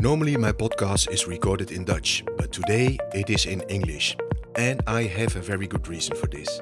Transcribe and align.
Normally, 0.00 0.36
my 0.36 0.52
podcast 0.52 1.10
is 1.10 1.26
recorded 1.26 1.72
in 1.72 1.84
Dutch, 1.84 2.22
but 2.36 2.52
today 2.52 2.96
it 3.12 3.30
is 3.30 3.46
in 3.46 3.62
English. 3.62 4.16
And 4.54 4.80
I 4.86 5.02
have 5.02 5.34
a 5.34 5.40
very 5.40 5.66
good 5.66 5.88
reason 5.88 6.14
for 6.14 6.28
this. 6.28 6.60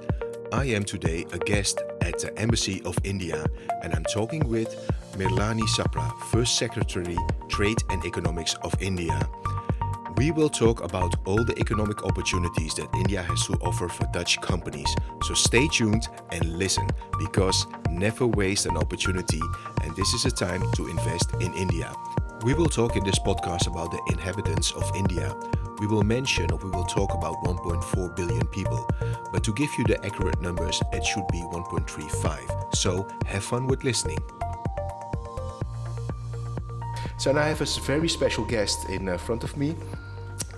I 0.54 0.64
am 0.64 0.84
today 0.84 1.26
a 1.34 1.38
guest 1.38 1.82
at 2.00 2.18
the 2.18 2.32
Embassy 2.38 2.80
of 2.86 2.96
India, 3.04 3.44
and 3.82 3.94
I'm 3.94 4.04
talking 4.04 4.48
with 4.48 4.90
Mrinalini 5.18 5.68
Sapra, 5.68 6.18
First 6.32 6.56
Secretary, 6.56 7.18
Trade 7.50 7.76
and 7.90 8.02
Economics 8.06 8.54
of 8.62 8.74
India. 8.80 9.28
We 10.16 10.30
will 10.30 10.48
talk 10.48 10.82
about 10.82 11.14
all 11.26 11.44
the 11.44 11.58
economic 11.58 12.04
opportunities 12.04 12.72
that 12.76 12.88
India 12.94 13.22
has 13.22 13.46
to 13.48 13.52
offer 13.60 13.86
for 13.90 14.08
Dutch 14.14 14.40
companies. 14.40 14.88
So 15.24 15.34
stay 15.34 15.68
tuned 15.68 16.08
and 16.32 16.58
listen 16.58 16.88
because 17.18 17.66
never 17.90 18.26
waste 18.26 18.64
an 18.64 18.78
opportunity, 18.78 19.42
and 19.82 19.94
this 19.94 20.14
is 20.14 20.24
a 20.24 20.30
time 20.30 20.62
to 20.76 20.88
invest 20.88 21.34
in 21.42 21.52
India. 21.52 21.92
We 22.46 22.54
will 22.54 22.68
talk 22.68 22.94
in 22.94 23.02
this 23.02 23.18
podcast 23.18 23.66
about 23.66 23.90
the 23.90 24.00
inhabitants 24.06 24.70
of 24.70 24.88
India. 24.94 25.34
We 25.80 25.88
will 25.88 26.04
mention 26.04 26.48
or 26.52 26.58
we 26.58 26.70
will 26.70 26.84
talk 26.84 27.12
about 27.12 27.42
1.4 27.42 28.14
billion 28.14 28.46
people, 28.46 28.88
but 29.32 29.42
to 29.42 29.52
give 29.52 29.76
you 29.76 29.82
the 29.82 29.98
accurate 30.06 30.40
numbers, 30.40 30.80
it 30.92 31.04
should 31.04 31.26
be 31.32 31.40
1.35. 31.40 32.72
So 32.72 33.08
have 33.26 33.42
fun 33.42 33.66
with 33.66 33.82
listening. 33.82 34.18
So 37.18 37.32
now 37.32 37.40
I 37.40 37.48
have 37.48 37.62
a 37.62 37.80
very 37.80 38.08
special 38.08 38.44
guest 38.44 38.88
in 38.90 39.08
uh, 39.08 39.18
front 39.18 39.42
of 39.42 39.56
me, 39.56 39.74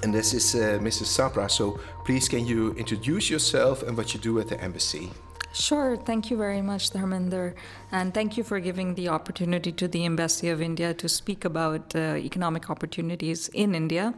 and 0.03 0.13
this 0.13 0.35
is 0.35 0.55
uh, 0.55 0.79
Mrs. 0.83 1.09
Sapra. 1.09 1.51
So 1.51 1.81
please, 2.05 2.29
can 2.29 2.45
you 2.45 2.75
introduce 2.75 3.31
yourself 3.31 3.83
and 3.83 3.97
what 3.97 4.13
you 4.13 4.21
do 4.21 4.39
at 4.41 4.49
the 4.49 4.63
embassy? 4.63 5.09
Sure. 5.53 5.97
Thank 5.97 6.31
you 6.31 6.37
very 6.37 6.63
much, 6.63 6.91
Dharminder. 6.91 7.55
And 7.91 8.13
thank 8.13 8.37
you 8.37 8.45
for 8.45 8.61
giving 8.61 8.95
the 8.95 9.09
opportunity 9.09 9.73
to 9.73 9.89
the 9.89 10.05
Embassy 10.05 10.49
of 10.51 10.61
India 10.61 10.95
to 10.95 11.09
speak 11.09 11.45
about 11.45 11.95
uh, 11.97 12.17
economic 12.17 12.71
opportunities 12.71 13.49
in 13.49 13.75
India. 13.75 14.15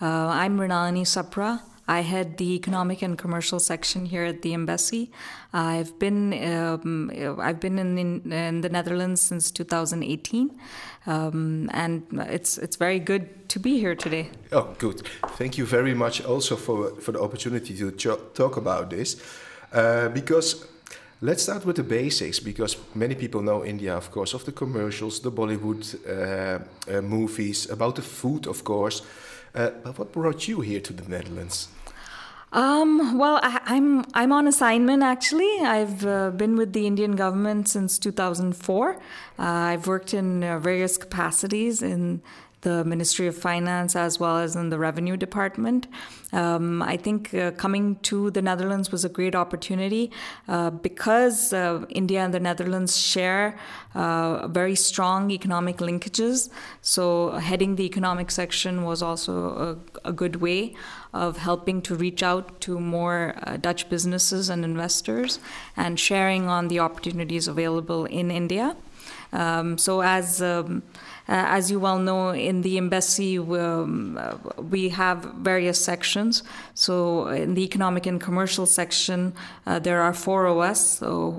Uh, 0.00 0.28
I'm 0.28 0.56
Mrinalini 0.56 1.04
Sapra. 1.04 1.60
I 1.88 2.00
head 2.00 2.36
the 2.36 2.54
economic 2.54 3.00
and 3.00 3.16
commercial 3.16 3.58
section 3.58 4.04
here 4.04 4.24
at 4.24 4.42
the 4.42 4.52
embassy. 4.52 5.10
I've 5.54 5.98
been 5.98 6.34
um, 6.54 7.10
I've 7.40 7.60
been 7.60 7.78
in, 7.78 7.98
in, 7.98 8.32
in, 8.32 8.60
the 8.60 8.68
Netherlands 8.68 9.22
since 9.22 9.50
2018, 9.50 10.50
um, 11.06 11.70
and 11.72 12.02
it's 12.28 12.58
it's 12.58 12.76
very 12.76 13.00
good 13.00 13.48
to 13.48 13.58
be 13.58 13.78
here 13.78 13.94
today. 13.94 14.30
Oh, 14.52 14.74
good. 14.78 15.00
Thank 15.38 15.56
you 15.56 15.64
very 15.64 15.94
much 15.94 16.22
also 16.22 16.56
for 16.56 16.90
for 17.00 17.12
the 17.12 17.20
opportunity 17.22 17.74
to 17.74 17.90
talk 18.34 18.58
about 18.58 18.90
this, 18.90 19.16
uh, 19.72 20.10
because 20.10 20.66
Let's 21.20 21.42
start 21.42 21.64
with 21.66 21.74
the 21.74 21.82
basics 21.82 22.38
because 22.38 22.76
many 22.94 23.16
people 23.16 23.42
know 23.42 23.64
India, 23.64 23.96
of 23.96 24.12
course, 24.12 24.34
of 24.34 24.44
the 24.44 24.52
commercials, 24.52 25.18
the 25.18 25.32
Bollywood 25.32 25.96
uh, 26.06 26.60
uh, 26.88 27.00
movies, 27.02 27.68
about 27.68 27.96
the 27.96 28.02
food, 28.02 28.46
of 28.46 28.62
course. 28.62 29.02
Uh, 29.52 29.70
but 29.82 29.98
what 29.98 30.12
brought 30.12 30.46
you 30.46 30.60
here 30.60 30.80
to 30.80 30.92
the 30.92 31.08
Netherlands? 31.08 31.68
Um, 32.52 33.18
well, 33.18 33.40
I, 33.42 33.60
am 33.66 33.98
I'm, 33.98 34.04
I'm 34.14 34.32
on 34.32 34.46
assignment 34.46 35.02
actually. 35.02 35.60
I've 35.60 36.06
uh, 36.06 36.30
been 36.30 36.56
with 36.56 36.72
the 36.72 36.86
Indian 36.86 37.16
government 37.16 37.68
since 37.68 37.98
2004. 37.98 38.90
Uh, 38.90 39.42
I've 39.42 39.88
worked 39.88 40.14
in 40.14 40.44
uh, 40.44 40.60
various 40.60 40.96
capacities 40.96 41.82
in 41.82 42.22
the 42.62 42.84
Ministry 42.84 43.26
of 43.26 43.36
Finance 43.36 43.94
as 43.94 44.18
well 44.18 44.38
as 44.38 44.56
in 44.56 44.70
the 44.70 44.78
Revenue 44.78 45.16
Department. 45.16 45.86
Um, 46.32 46.82
I 46.82 46.96
think 46.96 47.32
uh, 47.32 47.52
coming 47.52 47.96
to 48.02 48.30
the 48.30 48.42
Netherlands 48.42 48.92
was 48.92 49.04
a 49.04 49.08
great 49.08 49.34
opportunity 49.34 50.10
uh, 50.46 50.70
because 50.70 51.52
uh, 51.52 51.86
India 51.88 52.20
and 52.20 52.34
the 52.34 52.40
Netherlands 52.40 52.98
share 52.98 53.58
uh, 53.94 54.46
very 54.48 54.74
strong 54.74 55.30
economic 55.30 55.78
linkages. 55.78 56.50
So, 56.82 57.30
heading 57.32 57.76
the 57.76 57.84
economic 57.84 58.30
section 58.30 58.84
was 58.84 59.02
also 59.02 59.78
a, 60.04 60.08
a 60.08 60.12
good 60.12 60.36
way 60.36 60.74
of 61.14 61.38
helping 61.38 61.80
to 61.82 61.94
reach 61.94 62.22
out 62.22 62.60
to 62.60 62.78
more 62.78 63.34
uh, 63.42 63.56
Dutch 63.56 63.88
businesses 63.88 64.50
and 64.50 64.64
investors 64.64 65.38
and 65.76 65.98
sharing 65.98 66.48
on 66.48 66.68
the 66.68 66.78
opportunities 66.80 67.48
available 67.48 68.04
in 68.04 68.30
India. 68.30 68.76
Um, 69.32 69.78
so, 69.78 70.02
as 70.02 70.42
um, 70.42 70.82
as 71.28 71.70
you 71.70 71.78
well 71.78 71.98
know, 71.98 72.30
in 72.30 72.62
the 72.62 72.78
embassy, 72.78 73.38
we, 73.38 73.58
um, 73.58 74.16
uh, 74.18 74.36
we 74.62 74.88
have 74.88 75.24
various 75.36 75.82
sections. 75.82 76.42
So, 76.74 77.28
in 77.28 77.54
the 77.54 77.62
economic 77.62 78.06
and 78.06 78.20
commercial 78.20 78.64
section, 78.64 79.34
uh, 79.66 79.78
there 79.78 80.00
are 80.00 80.14
four 80.14 80.46
of 80.46 80.58
us 80.58 80.98
so, 80.98 81.32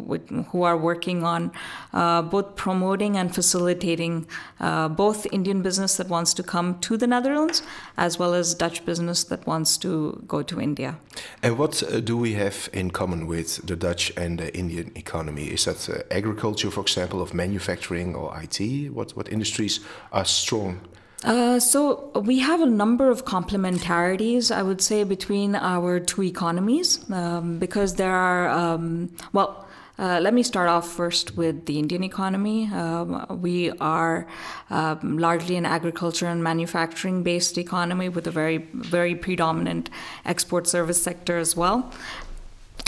who 0.52 0.64
are 0.64 0.78
working 0.78 1.24
on 1.24 1.52
uh, 1.94 2.22
both 2.22 2.56
promoting 2.56 3.18
and 3.18 3.34
facilitating 3.34 4.28
uh, 4.60 4.90
both 4.90 5.26
Indian 5.32 5.62
business 5.64 5.98
that 5.98 6.08
wants 6.08 6.34
to 6.36 6.44
come 6.44 6.80
to 6.80 6.96
the 6.96 7.08
Netherlands 7.08 7.64
as 7.98 8.20
well 8.20 8.34
as 8.34 8.54
Dutch 8.54 8.86
business 8.86 9.24
that 9.26 9.46
wants 9.48 9.78
to 9.78 10.24
go 10.28 10.44
to 10.44 10.62
India. 10.62 10.98
And 11.42 11.58
what 11.58 11.82
uh, 11.82 12.00
do 12.00 12.16
we 12.16 12.34
have 12.34 12.70
in 12.74 12.92
common 12.92 13.26
with 13.26 13.66
the 13.66 13.76
Dutch 13.76 14.12
and 14.16 14.40
the 14.40 14.56
Indian 14.56 14.92
economy? 14.96 15.46
Is 15.46 15.66
that 15.66 16.06
agriculture, 16.12 16.70
for 16.70 16.82
example, 16.82 17.22
of 17.22 17.34
manufacturing 17.34 18.16
or 18.16 18.40
IT? 18.40 18.94
What, 18.94 19.12
what 19.18 19.32
industries 19.32 19.79
strong? 20.24 20.82
Uh, 21.24 21.60
so 21.60 22.12
we 22.24 22.40
have 22.40 22.62
a 22.62 22.66
number 22.66 23.10
of 23.10 23.26
complementarities, 23.26 24.56
I 24.56 24.64
would 24.64 24.82
say, 24.82 25.04
between 25.04 25.54
our 25.56 26.00
two 26.00 26.24
economies, 26.24 27.10
um, 27.12 27.60
because 27.60 27.96
there 27.96 28.14
are 28.14 28.48
um, 28.50 29.12
well. 29.34 29.66
Uh, 29.98 30.18
let 30.22 30.34
me 30.34 30.42
start 30.42 30.70
off 30.70 30.90
first 30.90 31.36
with 31.36 31.66
the 31.66 31.78
Indian 31.78 32.06
economy. 32.06 32.68
Um, 32.68 33.26
we 33.42 33.70
are 33.82 34.28
um, 34.70 35.18
largely 35.18 35.58
an 35.58 35.66
agriculture 35.66 36.26
and 36.26 36.42
manufacturing 36.42 37.22
based 37.22 37.58
economy 37.58 38.08
with 38.08 38.26
a 38.26 38.32
very, 38.32 38.60
very 38.74 39.14
predominant 39.14 39.90
export 40.24 40.68
service 40.68 41.04
sector 41.04 41.38
as 41.38 41.58
well. 41.58 41.92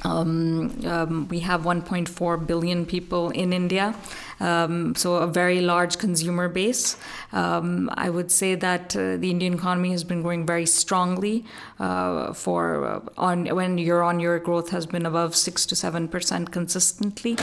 Um, 0.04 0.86
um, 0.86 1.28
we 1.28 1.40
have 1.40 1.62
1.4 1.62 2.48
billion 2.48 2.86
people 2.86 3.30
in 3.30 3.54
India, 3.54 3.96
um, 4.40 4.96
so 4.96 5.16
a 5.16 5.28
very 5.28 5.62
large 5.62 6.00
consumer 6.00 6.50
base. 6.50 6.98
Um, 7.32 7.90
I 7.94 8.10
would 8.10 8.32
say 8.32 8.56
that 8.56 8.96
uh, 8.96 9.18
the 9.18 9.30
Indian 9.30 9.54
economy 9.54 9.92
has 9.92 10.04
been 10.04 10.22
growing 10.22 10.46
very 10.46 10.66
strongly. 10.66 11.46
Uh, 11.80 12.32
for 12.34 12.86
uh, 12.86 13.00
on 13.18 13.46
when 13.56 13.78
year-on-year 13.78 14.40
growth 14.40 14.70
has 14.70 14.86
been 14.86 15.06
above 15.06 15.36
six 15.36 15.66
to 15.66 15.76
seven 15.76 16.08
percent 16.08 16.52
consistently. 16.52 17.36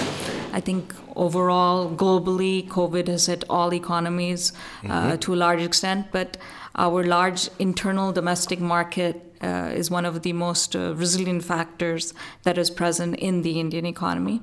I 0.53 0.61
think 0.61 0.95
overall, 1.17 1.91
globally, 1.91 2.69
COVID 2.69 3.09
has 3.09 3.27
hit 3.27 3.45
all 3.51 3.75
economies 3.75 4.53
uh, 4.85 4.89
mm-hmm. 4.89 5.17
to 5.17 5.35
a 5.35 5.37
large 5.37 5.63
extent, 5.63 6.07
but 6.13 6.37
our 6.77 7.05
large 7.05 7.51
internal 7.59 8.13
domestic 8.13 8.61
market 8.61 9.28
uh, 9.43 9.71
is 9.75 9.91
one 9.91 10.05
of 10.05 10.23
the 10.23 10.33
most 10.33 10.75
uh, 10.75 10.95
resilient 10.95 11.45
factors 11.45 12.15
that 12.43 12.59
is 12.59 12.71
present 12.71 13.17
in 13.17 13.43
the 13.43 13.61
Indian 13.61 13.87
economy. 13.87 14.43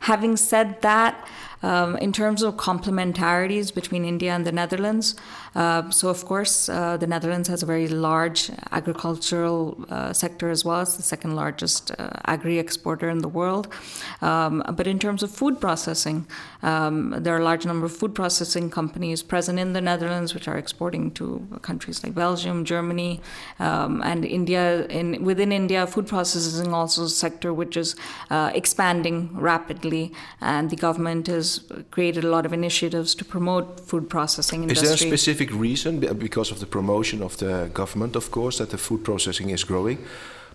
Having 0.00 0.36
said 0.36 0.80
that, 0.82 1.26
um, 1.62 1.96
in 1.96 2.12
terms 2.12 2.42
of 2.42 2.56
complementarities 2.56 3.74
between 3.74 4.04
India 4.04 4.32
and 4.32 4.46
the 4.46 4.52
Netherlands, 4.52 5.14
uh, 5.54 5.90
so 5.90 6.08
of 6.08 6.24
course 6.24 6.68
uh, 6.68 6.96
the 6.96 7.06
Netherlands 7.06 7.48
has 7.48 7.62
a 7.62 7.66
very 7.66 7.86
large 7.86 8.50
agricultural 8.70 9.84
uh, 9.90 10.12
sector 10.12 10.48
as 10.48 10.64
well. 10.64 10.80
It's 10.80 10.96
the 10.96 11.02
second 11.02 11.36
largest 11.36 11.90
uh, 11.98 12.10
agri 12.24 12.58
exporter 12.58 13.10
in 13.10 13.18
the 13.18 13.28
world. 13.28 13.68
Um, 14.22 14.62
but 14.74 14.86
in 14.86 14.98
terms 14.98 15.22
of 15.22 15.30
food 15.30 15.60
processing, 15.60 16.26
um, 16.62 17.14
there 17.18 17.34
are 17.34 17.40
a 17.40 17.44
large 17.44 17.66
number 17.66 17.86
of 17.86 17.94
food 17.94 18.14
processing 18.14 18.70
companies 18.70 19.22
present 19.22 19.58
in 19.58 19.74
the 19.74 19.80
Netherlands, 19.80 20.32
which 20.32 20.48
are 20.48 20.56
exporting 20.56 21.10
to 21.12 21.46
countries 21.60 22.02
like 22.02 22.14
Belgium, 22.14 22.64
Germany, 22.64 23.20
um, 23.58 24.02
and 24.02 24.24
India. 24.30 24.86
In 24.86 25.24
within 25.24 25.52
India, 25.52 25.86
food 25.86 26.06
processing 26.06 26.72
also 26.74 27.04
a 27.04 27.08
sector 27.08 27.52
which 27.52 27.76
is 27.76 27.96
uh, 28.30 28.50
expanding 28.54 29.30
rapidly, 29.34 30.12
and 30.40 30.70
the 30.70 30.76
government 30.76 31.26
has 31.26 31.60
created 31.90 32.24
a 32.24 32.28
lot 32.28 32.46
of 32.46 32.52
initiatives 32.52 33.14
to 33.14 33.24
promote 33.24 33.80
food 33.80 34.08
processing 34.08 34.62
industry. 34.62 34.88
Is 34.88 35.00
there 35.00 35.08
a 35.08 35.10
specific 35.10 35.52
reason, 35.52 36.00
because 36.18 36.52
of 36.52 36.58
the 36.58 36.66
promotion 36.66 37.22
of 37.22 37.36
the 37.36 37.70
government, 37.74 38.16
of 38.16 38.30
course, 38.30 38.58
that 38.58 38.70
the 38.70 38.78
food 38.78 39.04
processing 39.04 39.50
is 39.50 39.64
growing? 39.64 39.98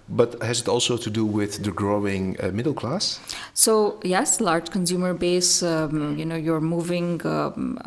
But 0.07 0.39
has 0.44 0.62
it 0.62 0.68
also 0.68 0.98
to 0.98 1.10
do 1.10 1.25
with 1.25 1.63
the 1.63 1.71
growing 1.71 2.38
uh, 2.39 2.51
middle 2.54 2.75
class? 2.75 3.19
So 3.56 4.00
yes, 4.04 4.39
large 4.39 4.69
consumer 4.69 5.16
base. 5.16 5.63
Um, 5.63 6.16
you 6.19 6.25
know, 6.25 6.36
you're 6.36 6.62
moving 6.62 7.25
um, 7.25 7.80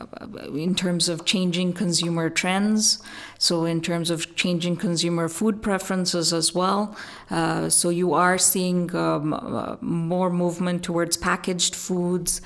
in 0.52 0.75
terms 0.75 1.08
of 1.08 1.25
changing 1.25 1.75
consumer 1.75 2.29
trends. 2.29 2.99
So 3.38 3.64
in 3.64 3.81
terms 3.81 4.11
of 4.11 4.35
changing 4.35 4.76
consumer 4.76 5.29
food 5.29 5.62
preferences 5.62 6.32
as 6.32 6.55
well. 6.55 6.96
Uh, 7.31 7.69
so 7.69 7.88
you 7.88 8.12
are 8.14 8.37
seeing 8.37 8.94
um, 8.96 9.32
uh, 9.32 9.76
more 9.81 10.29
movement 10.29 10.82
towards 10.82 11.17
packaged 11.17 11.76
foods, 11.76 12.40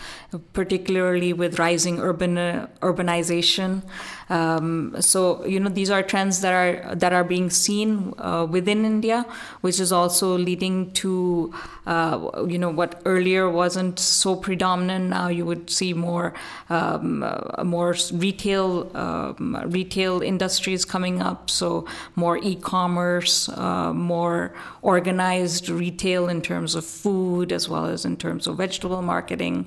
particularly 0.53 1.33
with 1.33 1.59
rising 1.59 1.99
urban 1.99 2.37
uh, 2.37 2.67
urbanization. 2.83 3.83
Um, 4.29 4.95
so 5.01 5.45
you 5.47 5.61
know 5.61 5.71
these 5.71 5.91
are 5.91 6.03
trends 6.03 6.41
that 6.43 6.53
are 6.53 6.95
that 6.95 7.13
are 7.13 7.25
being 7.25 7.49
seen 7.49 8.13
uh, 8.19 8.47
within 8.49 8.85
India, 8.85 9.25
which 9.63 9.81
is 9.81 9.93
also 9.93 10.37
leading 10.37 10.93
to 10.93 11.55
uh, 11.87 12.45
you 12.47 12.59
know, 12.59 12.71
what 12.71 13.03
earlier 13.05 13.51
wasn't 13.51 13.99
so 13.99 14.37
predominant. 14.37 15.11
Now 15.11 15.29
you 15.29 15.45
would 15.45 15.69
see 15.69 15.93
more, 15.93 16.33
um, 16.71 17.23
uh, 17.23 17.65
more 17.65 17.97
retail, 18.13 18.91
um, 18.97 19.61
retail 19.67 20.23
industries 20.23 20.85
coming 20.85 21.21
up. 21.21 21.51
So 21.51 21.87
more 22.15 22.39
e-commerce, 22.39 23.49
uh, 23.49 23.93
more 23.93 24.55
organized 24.83 25.69
retail 25.69 26.29
in 26.29 26.41
terms 26.41 26.75
of 26.75 26.85
food 26.85 27.53
as 27.53 27.69
well 27.69 27.87
as 27.87 28.05
in 28.05 28.17
terms 28.17 28.47
of 28.47 28.59
vegetable 28.59 29.03
marketing. 29.03 29.67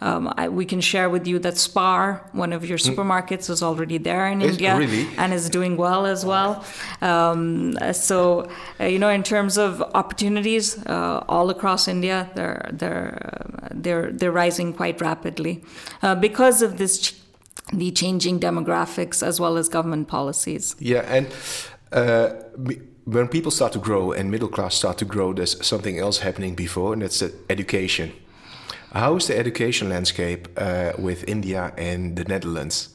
Um, 0.00 0.32
I, 0.36 0.48
we 0.48 0.66
can 0.66 0.80
share 0.80 1.08
with 1.08 1.26
you 1.26 1.38
that 1.40 1.56
Spar, 1.56 2.28
one 2.32 2.52
of 2.52 2.64
your 2.64 2.78
mm. 2.78 2.94
supermarkets, 2.94 3.48
is 3.48 3.62
already 3.62 3.98
there 3.98 4.26
in 4.28 4.42
India 4.42 4.76
really? 4.76 5.08
and 5.16 5.32
is 5.32 5.48
doing 5.48 5.76
well 5.76 6.06
as 6.06 6.24
well. 6.24 6.64
Um, 7.00 7.76
so, 7.92 8.50
uh, 8.78 8.84
you 8.84 8.98
know, 8.98 9.08
in 9.08 9.22
terms 9.22 9.56
of 9.56 9.82
opportunities 9.94 10.84
uh, 10.86 11.24
all 11.28 11.50
across 11.56 11.88
India, 11.88 12.30
they're 12.34 12.70
they're 12.72 13.10
uh, 13.32 13.68
they're 13.84 14.10
they're 14.12 14.36
rising 14.44 14.72
quite 14.72 15.00
rapidly 15.00 15.64
uh, 16.02 16.14
because 16.14 16.62
of 16.62 16.76
this. 16.76 16.98
Ch- 16.98 17.14
the 17.72 17.90
changing 17.90 18.38
demographics 18.38 19.26
as 19.26 19.40
well 19.40 19.56
as 19.56 19.68
government 19.68 20.06
policies. 20.06 20.76
Yeah, 20.78 21.00
and 21.00 21.26
uh, 21.90 22.30
when 23.04 23.28
people 23.28 23.50
start 23.50 23.72
to 23.72 23.78
grow 23.78 24.12
and 24.12 24.30
middle 24.30 24.48
class 24.48 24.74
start 24.74 24.98
to 24.98 25.04
grow, 25.04 25.32
there's 25.32 25.66
something 25.66 25.98
else 25.98 26.18
happening 26.18 26.54
before, 26.54 26.92
and 26.92 27.02
that's 27.02 27.22
education. 27.48 28.12
How 28.92 29.16
is 29.16 29.26
the 29.26 29.38
education 29.38 29.88
landscape 29.88 30.48
uh, 30.56 30.92
with 30.98 31.28
India 31.28 31.72
and 31.76 32.16
the 32.16 32.24
Netherlands? 32.24 32.90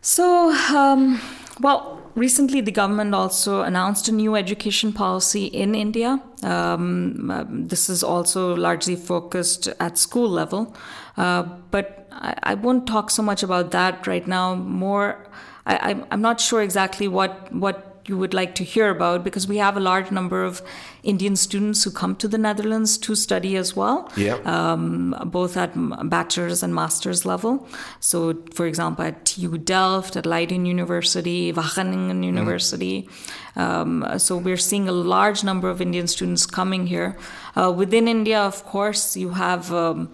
So, 0.00 0.52
um, 0.74 1.20
well, 1.60 2.00
recently 2.16 2.60
the 2.60 2.72
government 2.72 3.14
also 3.14 3.60
announced 3.62 4.08
a 4.08 4.12
new 4.12 4.34
education 4.34 4.92
policy 4.92 5.44
in 5.46 5.74
India. 5.74 6.20
Um, 6.42 7.30
uh, 7.30 7.44
this 7.48 7.88
is 7.88 8.02
also 8.02 8.56
largely 8.56 8.96
focused 8.96 9.68
at 9.78 9.98
school 9.98 10.28
level, 10.28 10.74
uh, 11.16 11.42
but 11.70 12.08
I, 12.10 12.34
I, 12.42 12.54
won't 12.54 12.86
talk 12.86 13.10
so 13.10 13.22
much 13.22 13.42
about 13.42 13.70
that 13.72 14.06
right 14.06 14.26
now. 14.26 14.54
More, 14.54 15.28
I, 15.66 16.02
I'm 16.10 16.22
not 16.22 16.40
sure 16.40 16.62
exactly 16.62 17.06
what 17.06 17.52
what 17.52 17.95
you 18.08 18.16
would 18.16 18.34
like 18.34 18.54
to 18.56 18.64
hear 18.64 18.90
about 18.90 19.24
because 19.24 19.46
we 19.48 19.58
have 19.58 19.76
a 19.76 19.80
large 19.80 20.10
number 20.10 20.44
of 20.44 20.62
Indian 21.02 21.36
students 21.36 21.84
who 21.84 21.90
come 21.90 22.16
to 22.16 22.28
the 22.28 22.38
Netherlands 22.38 22.98
to 22.98 23.14
study 23.14 23.56
as 23.56 23.76
well, 23.76 24.10
yeah. 24.16 24.34
um, 24.44 25.14
both 25.26 25.56
at 25.56 25.72
bachelor's 26.08 26.62
and 26.62 26.74
master's 26.74 27.24
level. 27.24 27.66
So, 28.00 28.42
for 28.52 28.66
example, 28.66 29.04
at 29.04 29.24
TU 29.24 29.56
Delft, 29.58 30.16
at 30.16 30.26
Leiden 30.26 30.66
University, 30.66 31.52
Wageningen 31.52 32.24
University. 32.24 33.08
Mm. 33.56 33.60
Um, 33.60 34.18
so, 34.18 34.36
we're 34.36 34.56
seeing 34.56 34.88
a 34.88 34.92
large 34.92 35.44
number 35.44 35.70
of 35.70 35.80
Indian 35.80 36.06
students 36.08 36.44
coming 36.44 36.86
here. 36.88 37.16
Uh, 37.54 37.72
within 37.74 38.08
India, 38.08 38.40
of 38.40 38.64
course, 38.64 39.16
you 39.16 39.30
have. 39.30 39.72
Um, 39.72 40.10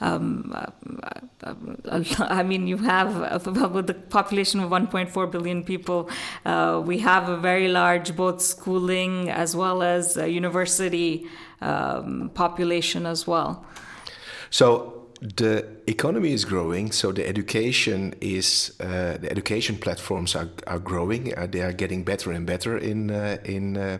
um, 0.00 0.54
I 2.18 2.42
mean, 2.42 2.66
you 2.66 2.76
have 2.78 3.46
with 3.72 3.86
the 3.86 3.94
population 3.94 4.60
of 4.60 4.70
1.4 4.70 5.30
billion 5.30 5.64
people, 5.64 6.10
uh, 6.44 6.82
we 6.84 6.98
have 6.98 7.28
a 7.28 7.36
very 7.36 7.68
large 7.68 8.14
both 8.16 8.42
schooling 8.42 9.30
as 9.30 9.56
well 9.56 9.82
as 9.82 10.16
university 10.16 11.26
um, 11.60 12.30
population 12.34 13.06
as 13.06 13.26
well. 13.26 13.64
So 14.50 15.06
the 15.20 15.66
economy 15.86 16.32
is 16.32 16.44
growing, 16.44 16.92
so 16.92 17.12
the 17.12 17.26
education 17.26 18.14
is 18.20 18.76
uh, 18.80 19.16
the 19.18 19.30
education 19.30 19.76
platforms 19.76 20.36
are, 20.36 20.50
are 20.66 20.78
growing. 20.78 21.36
Uh, 21.36 21.46
they 21.46 21.62
are 21.62 21.72
getting 21.72 22.04
better 22.04 22.32
and 22.32 22.46
better 22.46 22.76
in 22.76 23.10
uh, 23.10 23.38
in 23.44 23.76
uh, 23.76 23.98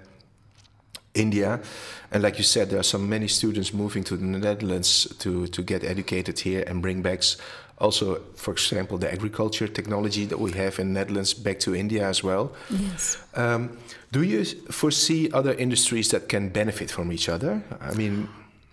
India. 1.16 1.60
And 2.12 2.22
like 2.22 2.38
you 2.38 2.44
said, 2.44 2.70
there 2.70 2.78
are 2.78 2.84
so 2.84 2.98
many 2.98 3.28
students 3.28 3.72
moving 3.72 4.04
to 4.04 4.16
the 4.16 4.24
Netherlands 4.24 5.06
to, 5.18 5.46
to 5.48 5.62
get 5.62 5.82
educated 5.82 6.38
here 6.38 6.62
and 6.66 6.80
bring 6.80 7.02
back 7.02 7.22
also, 7.78 8.20
for 8.34 8.52
example, 8.52 8.96
the 8.98 9.12
agriculture 9.12 9.68
technology 9.68 10.24
that 10.26 10.38
we 10.38 10.52
have 10.52 10.78
in 10.78 10.92
Netherlands 10.92 11.34
back 11.34 11.58
to 11.60 11.74
India 11.74 12.08
as 12.08 12.22
well. 12.22 12.52
Yes. 12.70 13.18
Um, 13.34 13.76
do 14.12 14.22
you 14.22 14.44
foresee 14.70 15.30
other 15.32 15.52
industries 15.52 16.08
that 16.10 16.28
can 16.28 16.48
benefit 16.48 16.90
from 16.90 17.12
each 17.12 17.28
other? 17.28 17.62
I 17.80 17.92
mean, 17.94 18.28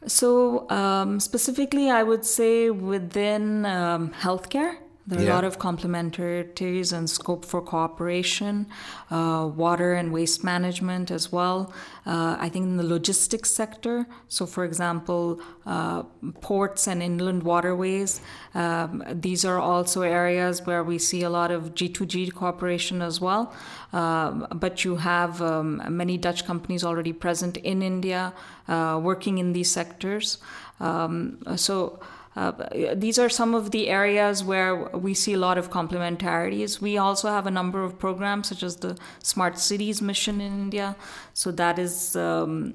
so 0.07 0.69
um, 0.69 1.19
specifically, 1.19 1.89
I 1.89 2.03
would 2.03 2.25
say 2.25 2.69
within 2.69 3.65
um, 3.65 4.11
healthcare. 4.21 4.77
There 5.05 5.19
are 5.19 5.23
yeah. 5.23 5.33
a 5.33 5.35
lot 5.35 5.43
of 5.43 5.59
complementarities 5.59 6.93
and 6.93 7.09
scope 7.09 7.43
for 7.43 7.61
cooperation, 7.61 8.67
uh, 9.11 9.51
water 9.53 9.93
and 9.93 10.13
waste 10.13 10.45
management 10.45 11.11
as 11.11 11.29
well. 11.29 11.73
Uh, 12.05 12.37
I 12.39 12.47
think 12.47 12.63
in 12.63 12.77
the 12.77 12.83
logistics 12.83 13.51
sector, 13.51 14.07
so 14.29 14.45
for 14.45 14.63
example, 14.63 15.41
uh, 15.65 16.03
ports 16.39 16.87
and 16.87 17.03
inland 17.03 17.43
waterways, 17.43 18.21
um, 18.55 19.03
these 19.11 19.43
are 19.43 19.59
also 19.59 20.03
areas 20.03 20.65
where 20.65 20.83
we 20.83 20.97
see 20.97 21.23
a 21.23 21.29
lot 21.29 21.51
of 21.51 21.75
G2G 21.75 22.33
cooperation 22.33 23.01
as 23.01 23.19
well. 23.19 23.53
Um, 23.91 24.47
but 24.53 24.85
you 24.85 24.95
have 24.95 25.41
um, 25.41 25.81
many 25.89 26.17
Dutch 26.17 26.45
companies 26.45 26.83
already 26.83 27.11
present 27.11 27.57
in 27.57 27.81
India 27.81 28.33
uh, 28.69 28.99
working 29.03 29.37
in 29.37 29.51
these 29.51 29.69
sectors. 29.69 30.37
Um, 30.79 31.39
so 31.57 31.99
uh, 32.35 32.51
these 32.95 33.19
are 33.19 33.29
some 33.29 33.53
of 33.53 33.71
the 33.71 33.89
areas 33.89 34.43
where 34.43 34.75
we 34.75 35.13
see 35.13 35.33
a 35.33 35.37
lot 35.37 35.57
of 35.57 35.69
complementarities. 35.69 36.81
We 36.81 36.97
also 36.97 37.27
have 37.29 37.45
a 37.45 37.51
number 37.51 37.83
of 37.83 37.99
programs, 37.99 38.49
such 38.49 38.63
as 38.63 38.77
the 38.77 38.97
Smart 39.21 39.59
Cities 39.59 40.01
mission 40.01 40.41
in 40.41 40.53
India. 40.53 40.95
So 41.33 41.51
that 41.51 41.77
is 41.77 42.15
um, 42.15 42.73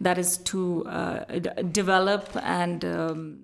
that 0.00 0.16
is 0.16 0.38
to 0.38 0.86
uh, 0.86 1.24
develop 1.72 2.28
and 2.42 2.84
um, 2.84 3.38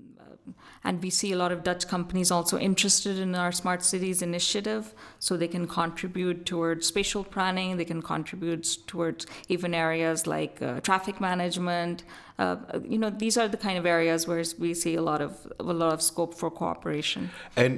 and 0.87 1.03
we 1.03 1.11
see 1.11 1.33
a 1.33 1.37
lot 1.37 1.51
of 1.51 1.65
Dutch 1.65 1.89
companies 1.89 2.31
also 2.31 2.57
interested 2.59 3.19
in 3.19 3.35
our 3.35 3.51
smart 3.51 3.83
cities 3.83 4.23
initiative, 4.23 4.95
so 5.19 5.37
they 5.37 5.49
can 5.49 5.67
contribute 5.67 6.47
towards 6.47 6.87
spatial 6.87 7.25
planning. 7.25 7.77
They 7.77 7.85
can 7.85 8.03
contribute 8.03 8.79
towards 8.87 9.27
even 9.49 9.75
areas 9.75 10.29
like 10.29 10.63
uh, 10.63 10.81
traffic 10.81 11.21
management. 11.21 12.05
Uh, 12.39 12.57
you 12.89 12.99
know, 12.99 13.11
these 13.11 13.37
are 13.37 13.49
the 13.49 13.57
kind 13.57 13.79
of 13.79 13.85
areas 13.85 14.29
where 14.29 14.45
we 14.61 14.75
see 14.75 14.95
a 14.95 15.03
lot 15.03 15.21
of 15.21 15.33
a 15.59 15.65
lot 15.65 15.93
of 15.93 16.01
scope 16.01 16.35
for 16.35 16.51
cooperation. 16.51 17.31
And 17.57 17.73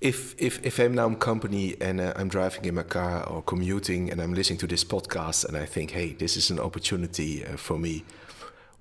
if 0.00 0.36
if 0.38 0.64
if 0.64 0.78
I'm 0.78 0.94
now 0.94 1.10
a 1.10 1.16
company 1.16 1.74
and 1.80 2.00
uh, 2.00 2.12
I'm 2.14 2.28
driving 2.28 2.64
in 2.66 2.74
my 2.76 2.84
car 2.84 3.24
or 3.30 3.42
commuting 3.42 4.12
and 4.12 4.22
I'm 4.22 4.32
listening 4.32 4.60
to 4.60 4.68
this 4.68 4.84
podcast 4.84 5.44
and 5.48 5.56
I 5.56 5.66
think, 5.66 5.90
hey, 5.90 6.12
this 6.12 6.36
is 6.36 6.50
an 6.50 6.60
opportunity 6.60 7.44
uh, 7.44 7.56
for 7.56 7.78
me 7.78 8.04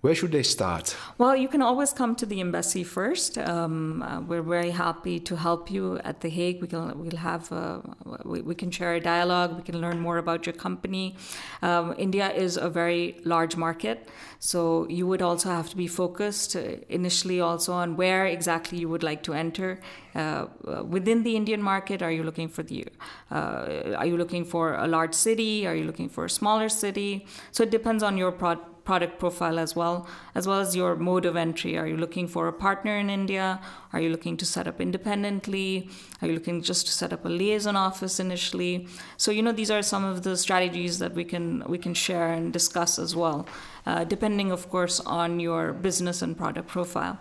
where 0.04 0.14
should 0.14 0.34
they 0.34 0.44
start? 0.44 0.98
Well, 1.18 1.34
you 1.34 1.48
can 1.48 1.62
always 1.62 1.94
come 1.94 2.14
to 2.18 2.26
the 2.26 2.42
embassy 2.42 2.84
first. 2.84 3.38
Um, 3.38 4.04
uh, 4.04 4.20
we're 4.20 4.42
very 4.42 4.72
happy 4.72 5.18
to 5.22 5.38
help 5.38 5.72
you 5.72 5.98
at 6.04 6.20
The 6.20 6.28
Hague. 6.28 6.62
We 6.62 6.68
can 6.68 7.00
we'll 7.00 7.16
have 7.16 7.50
uh, 7.54 7.80
we, 8.26 8.42
we, 8.42 8.54
can 8.54 8.70
share 8.70 8.96
a 8.96 9.00
dialogue. 9.00 9.56
We 9.56 9.64
can 9.64 9.80
learn 9.80 10.02
more 10.02 10.18
about 10.18 10.46
your 10.46 10.56
company. 10.56 11.16
Um, 11.62 11.96
India 11.98 12.30
is 12.30 12.58
a 12.58 12.70
very 12.70 13.22
large 13.24 13.56
market, 13.56 14.10
so 14.40 14.86
you 14.90 15.08
would 15.08 15.22
also 15.22 15.50
have 15.50 15.70
to 15.70 15.78
be 15.78 15.88
focused 15.88 16.58
uh, 16.58 16.64
initially 16.90 17.40
also 17.40 17.72
on 17.72 17.96
where 17.96 18.26
exactly 18.26 18.80
you 18.80 18.90
would 18.90 19.04
like 19.04 19.24
to 19.24 19.34
enter. 19.34 19.80
Uh, 20.16 20.48
within 20.86 21.24
the 21.24 21.38
Indian 21.38 21.62
market, 21.62 22.02
are 22.02 22.12
you 22.12 22.24
looking 22.24 22.50
for 22.50 22.62
the 22.62 22.86
uh, 23.32 23.96
are 23.98 24.06
you 24.06 24.18
looking 24.18 24.44
for 24.44 24.74
a 24.74 24.86
large 24.86 25.14
city? 25.14 25.66
Are 25.66 25.76
you 25.76 25.86
looking 25.86 26.10
for 26.10 26.26
a 26.26 26.30
smaller 26.30 26.68
city? 26.68 27.26
So 27.52 27.64
it 27.64 27.72
depends 27.72 28.04
on 28.04 28.18
your 28.18 28.34
product 28.34 28.73
product 28.84 29.18
profile 29.20 29.60
as 29.60 29.76
well, 29.76 30.08
as 30.36 30.46
well 30.48 30.60
as 30.60 30.76
your 30.76 30.96
mode 30.96 31.26
of 31.26 31.36
entry. 31.36 31.78
Are 31.78 31.88
you 31.88 31.98
looking 31.98 32.28
for 32.28 32.48
a 32.48 32.54
partner 32.54 32.98
in 32.98 33.10
India? 33.10 33.62
Are 33.94 34.02
you 34.02 34.10
looking 34.10 34.36
to 34.38 34.46
set 34.46 34.68
up 34.68 34.82
independently? 34.82 35.90
Are 36.22 36.28
you 36.28 36.34
looking 36.34 36.62
just 36.62 36.88
to 36.88 36.92
set 36.92 37.14
up 37.14 37.24
a 37.26 37.30
liaison 37.30 37.76
office 37.76 38.20
initially? 38.20 38.88
So 39.18 39.32
you 39.32 39.42
know 39.42 39.52
these 39.52 39.72
are 39.72 39.82
some 39.82 40.04
of 40.04 40.24
the 40.24 40.36
strategies 40.36 41.00
that 41.00 41.14
we 41.14 41.24
can 41.24 41.64
we 41.68 41.78
can 41.78 41.94
share 41.94 42.34
and 42.34 42.52
discuss 42.52 43.00
as 43.00 43.16
well, 43.16 43.48
uh, 43.86 44.04
depending 44.04 44.52
of 44.52 44.70
course 44.70 45.00
on 45.02 45.40
your 45.40 45.74
business 45.74 46.22
and 46.22 46.38
product 46.38 46.68
profile. 46.68 47.20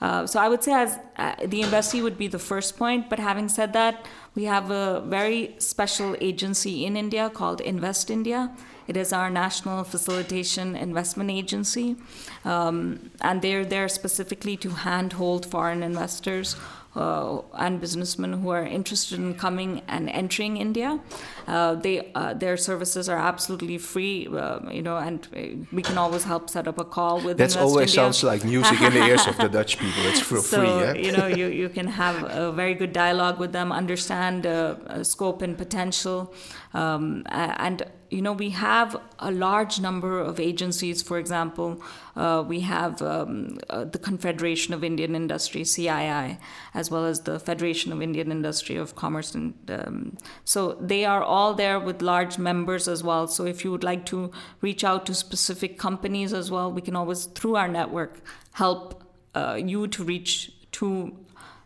Uh, 0.00 0.26
so 0.26 0.40
I 0.40 0.48
would 0.48 0.62
say 0.62 0.72
as 0.72 0.98
uh, 1.16 1.34
the 1.46 1.62
embassy 1.62 2.02
would 2.02 2.18
be 2.18 2.28
the 2.28 2.38
first 2.38 2.76
point. 2.76 3.08
But 3.08 3.18
having 3.20 3.48
said 3.48 3.72
that, 3.74 4.06
we 4.34 4.44
have 4.44 4.70
a 4.70 5.00
very 5.06 5.54
special 5.58 6.16
agency 6.20 6.84
in 6.84 6.96
India 6.96 7.30
called 7.30 7.60
Invest 7.60 8.10
India 8.10 8.54
it 8.86 8.96
is 8.96 9.12
our 9.12 9.30
national 9.30 9.84
facilitation 9.84 10.76
investment 10.76 11.30
agency, 11.30 11.96
um, 12.44 13.10
and 13.20 13.42
they're 13.42 13.64
there 13.64 13.88
specifically 13.88 14.56
to 14.58 14.70
handhold 14.70 15.46
foreign 15.46 15.82
investors 15.82 16.56
uh, 16.96 17.40
and 17.54 17.80
businessmen 17.80 18.32
who 18.32 18.50
are 18.50 18.64
interested 18.64 19.18
in 19.18 19.34
coming 19.34 19.82
and 19.88 20.08
entering 20.10 20.56
India. 20.56 21.00
Uh, 21.46 21.74
they 21.74 22.12
uh, 22.14 22.34
their 22.34 22.56
services 22.56 23.08
are 23.08 23.18
absolutely 23.18 23.78
free, 23.78 24.28
uh, 24.28 24.60
you 24.70 24.82
know, 24.82 24.96
and 24.96 25.66
we 25.72 25.82
can 25.82 25.98
always 25.98 26.24
help 26.24 26.48
set 26.48 26.68
up 26.68 26.78
a 26.78 26.84
call 26.84 27.20
with. 27.20 27.36
That 27.36 27.56
always 27.56 27.90
India. 27.90 27.94
sounds 27.94 28.22
like 28.22 28.44
music 28.44 28.80
in 28.80 28.94
the 28.94 29.04
ears 29.04 29.26
of 29.26 29.36
the 29.36 29.48
Dutch 29.48 29.78
people. 29.78 30.02
It's 30.06 30.20
for 30.20 30.36
so, 30.52 30.58
free. 30.58 30.68
Yeah? 30.68 30.94
you 30.94 31.12
know, 31.16 31.26
you, 31.26 31.46
you 31.62 31.68
can 31.68 31.86
have 31.86 32.22
a 32.24 32.52
very 32.52 32.74
good 32.74 32.92
dialogue 32.92 33.38
with 33.38 33.52
them, 33.52 33.72
understand 33.72 34.46
uh, 34.46 35.02
scope 35.02 35.42
and 35.42 35.58
potential, 35.58 36.32
um, 36.74 37.24
and 37.28 37.82
you 38.14 38.22
know, 38.22 38.32
we 38.32 38.50
have 38.50 38.96
a 39.18 39.32
large 39.32 39.80
number 39.80 40.20
of 40.20 40.38
agencies. 40.38 41.02
For 41.02 41.18
example, 41.18 41.82
uh, 42.14 42.44
we 42.46 42.60
have 42.60 43.02
um, 43.02 43.58
uh, 43.68 43.84
the 43.84 43.98
Confederation 43.98 44.72
of 44.72 44.84
Indian 44.84 45.16
Industry, 45.16 45.62
CII, 45.62 46.38
as 46.74 46.90
well 46.92 47.04
as 47.04 47.22
the 47.22 47.40
Federation 47.40 47.92
of 47.92 48.00
Indian 48.00 48.30
Industry 48.30 48.76
of 48.76 48.94
Commerce. 48.94 49.34
And 49.34 49.54
um, 49.68 50.16
so 50.44 50.74
they 50.80 51.04
are 51.04 51.24
all 51.24 51.54
there 51.54 51.80
with 51.80 52.02
large 52.02 52.38
members 52.38 52.86
as 52.86 53.02
well. 53.02 53.26
So 53.26 53.46
if 53.46 53.64
you 53.64 53.72
would 53.72 53.84
like 53.84 54.06
to 54.06 54.30
reach 54.60 54.84
out 54.84 55.06
to 55.06 55.14
specific 55.14 55.76
companies 55.76 56.32
as 56.32 56.52
well, 56.52 56.70
we 56.70 56.82
can 56.82 56.94
always, 56.94 57.26
through 57.26 57.56
our 57.56 57.68
network, 57.68 58.20
help 58.52 59.02
uh, 59.34 59.58
you 59.60 59.88
to 59.88 60.04
reach 60.04 60.52
to 60.72 61.16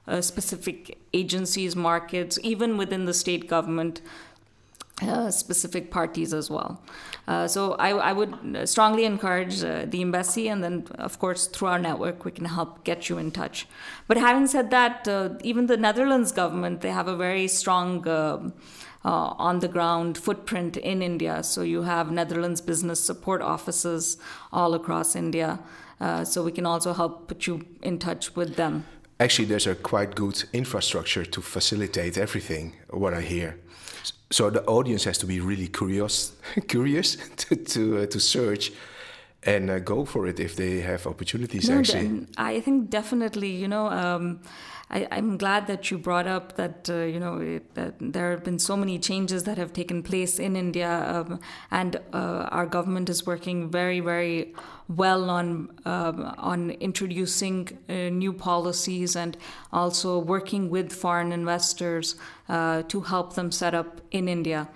uh, 0.06 0.22
specific 0.22 0.96
agencies, 1.12 1.76
markets, 1.76 2.38
even 2.42 2.78
within 2.78 3.04
the 3.04 3.12
state 3.12 3.46
government 3.46 4.00
uh, 5.02 5.30
specific 5.30 5.90
parties 5.90 6.34
as 6.34 6.50
well. 6.50 6.82
Uh, 7.26 7.46
so 7.46 7.74
I, 7.74 7.90
I, 7.90 8.12
would 8.12 8.68
strongly 8.68 9.04
encourage 9.04 9.62
uh, 9.62 9.84
the 9.86 10.00
embassy, 10.00 10.48
and 10.48 10.64
then 10.64 10.86
of 10.98 11.18
course 11.18 11.46
through 11.46 11.68
our 11.68 11.78
network 11.78 12.24
we 12.24 12.32
can 12.32 12.46
help 12.46 12.84
get 12.84 13.08
you 13.08 13.18
in 13.18 13.30
touch. 13.30 13.66
But 14.06 14.16
having 14.16 14.46
said 14.46 14.70
that, 14.70 15.06
uh, 15.06 15.30
even 15.42 15.66
the 15.66 15.76
Netherlands 15.76 16.32
government 16.32 16.80
they 16.80 16.90
have 16.90 17.08
a 17.08 17.16
very 17.16 17.48
strong. 17.48 18.06
Uh, 18.06 18.50
uh, 19.04 19.32
on 19.38 19.60
the 19.60 19.68
ground 19.68 20.18
footprint 20.18 20.76
in 20.76 21.02
India. 21.02 21.40
So 21.44 21.62
you 21.62 21.82
have 21.82 22.10
Netherlands 22.10 22.60
business 22.60 22.98
support 22.98 23.40
offices 23.40 24.18
all 24.52 24.74
across 24.74 25.14
India. 25.14 25.60
so 26.24 26.42
we 26.42 26.50
can 26.50 26.66
also 26.66 26.92
help 26.92 27.28
put 27.28 27.46
you 27.46 27.64
in 27.80 28.00
touch 28.00 28.34
with 28.34 28.56
them. 28.56 28.84
Actually, 29.20 29.46
there's 29.46 29.68
a 29.68 29.76
quite 29.76 30.16
good 30.16 30.44
infrastructure 30.52 31.24
to 31.24 31.40
facilitate 31.40 32.18
everything, 32.18 32.74
what 32.90 33.14
I 33.14 33.20
hear 33.20 33.56
so 34.30 34.50
the 34.50 34.64
audience 34.66 35.04
has 35.04 35.18
to 35.18 35.26
be 35.26 35.40
really 35.40 35.68
curious, 35.68 36.32
curious 36.68 37.16
to 37.36 37.56
to, 37.56 38.02
uh, 38.02 38.06
to 38.06 38.20
search 38.20 38.72
and 39.42 39.70
uh, 39.70 39.78
go 39.78 40.04
for 40.04 40.26
it 40.26 40.40
if 40.40 40.56
they 40.56 40.80
have 40.80 41.06
opportunities. 41.06 41.68
No, 41.68 41.78
actually, 41.78 42.26
I 42.36 42.60
think 42.60 42.90
definitely. 42.90 43.50
You 43.50 43.68
know. 43.68 43.86
Um, 43.88 44.40
I, 44.90 45.00
am 45.10 45.36
glad 45.36 45.66
that 45.66 45.90
you 45.90 45.98
brought 45.98 46.26
up 46.26 46.56
that 46.56 46.88
uh, 46.88 47.02
you 47.02 47.20
know 47.20 47.38
it, 47.38 47.74
that 47.74 47.94
there 48.00 48.30
have 48.30 48.42
been 48.42 48.58
so 48.58 48.76
many 48.76 48.98
changes 48.98 49.44
that 49.44 49.58
have 49.58 49.72
taken 49.72 50.02
place 50.02 50.38
in 50.38 50.56
India, 50.56 50.90
um, 50.90 51.40
and 51.70 51.96
uh, 52.12 52.48
our 52.50 52.66
government 52.66 53.10
is 53.10 53.26
working 53.26 53.70
very 53.70 54.00
very 54.00 54.54
well 54.88 55.28
on 55.28 55.70
um, 55.84 56.34
on 56.38 56.70
introducing 56.70 57.78
uh, 57.88 57.92
new 58.08 58.32
policies 58.32 59.16
and 59.16 59.36
also 59.72 60.18
working 60.18 60.70
with 60.70 60.92
foreign 60.92 61.30
investors 61.32 62.16
uh, 62.48 62.82
to 62.82 63.02
help 63.02 63.34
them 63.34 63.52
set 63.52 63.74
up 63.74 64.00
in 64.10 64.28
India. 64.28 64.68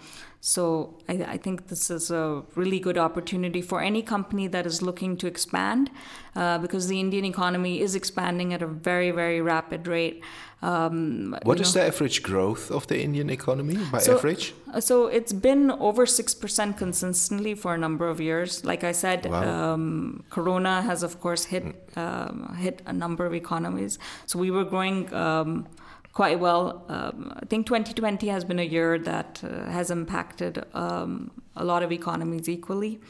So 0.44 0.98
I, 1.08 1.12
I, 1.12 1.36
think 1.36 1.68
this 1.68 1.88
is 1.88 2.10
a 2.10 2.42
really 2.56 2.80
good 2.80 2.98
opportunity 2.98 3.62
for 3.62 3.80
any 3.80 4.02
company 4.02 4.48
that 4.48 4.66
is 4.66 4.82
looking 4.82 5.16
to 5.18 5.28
expand, 5.28 5.88
uh, 6.34 6.58
because 6.58 6.88
the 6.88 6.98
Indian 6.98 7.24
economy 7.24 7.80
is 7.80 7.94
expanding 7.94 8.52
at 8.52 8.60
a 8.60 8.66
very 8.66 9.12
very 9.12 9.40
rapid 9.40 9.86
rate. 9.86 10.20
Um, 10.60 11.38
what 11.44 11.60
is 11.60 11.76
know. 11.76 11.82
the 11.82 11.86
average 11.86 12.24
growth 12.24 12.72
of 12.72 12.88
the 12.88 13.00
Indian 13.00 13.30
economy 13.30 13.78
by 13.92 13.98
so, 13.98 14.16
average? 14.16 14.52
Uh, 14.74 14.80
so 14.80 15.06
it's 15.06 15.32
been 15.32 15.70
over 15.70 16.06
six 16.06 16.34
percent 16.34 16.76
consistently 16.76 17.54
for 17.54 17.74
a 17.74 17.78
number 17.78 18.08
of 18.08 18.20
years. 18.20 18.64
Like 18.64 18.82
I 18.82 18.90
said, 18.90 19.26
wow. 19.26 19.74
um, 19.74 20.24
Corona 20.28 20.82
has 20.82 21.04
of 21.04 21.20
course 21.20 21.44
hit 21.44 21.64
mm. 21.94 21.96
um, 21.96 22.56
hit 22.56 22.82
a 22.84 22.92
number 22.92 23.26
of 23.26 23.32
economies. 23.32 23.96
So 24.26 24.40
we 24.40 24.50
were 24.50 24.64
growing 24.64 25.14
um, 25.14 25.68
quite 26.12 26.38
well. 26.38 26.84
Um, 26.88 27.32
I 27.36 27.46
think 27.46 27.66
2020 27.66 28.28
has 28.28 28.44
been 28.44 28.58
a 28.58 28.64
year 28.64 28.98
that 28.98 29.42
uh, 29.42 29.70
has 29.70 29.90
impacted 29.90 30.64
um, 30.74 31.30
a 31.56 31.64
lot 31.64 31.82
of 31.82 31.90
economies 31.90 32.48
equally. 32.48 33.00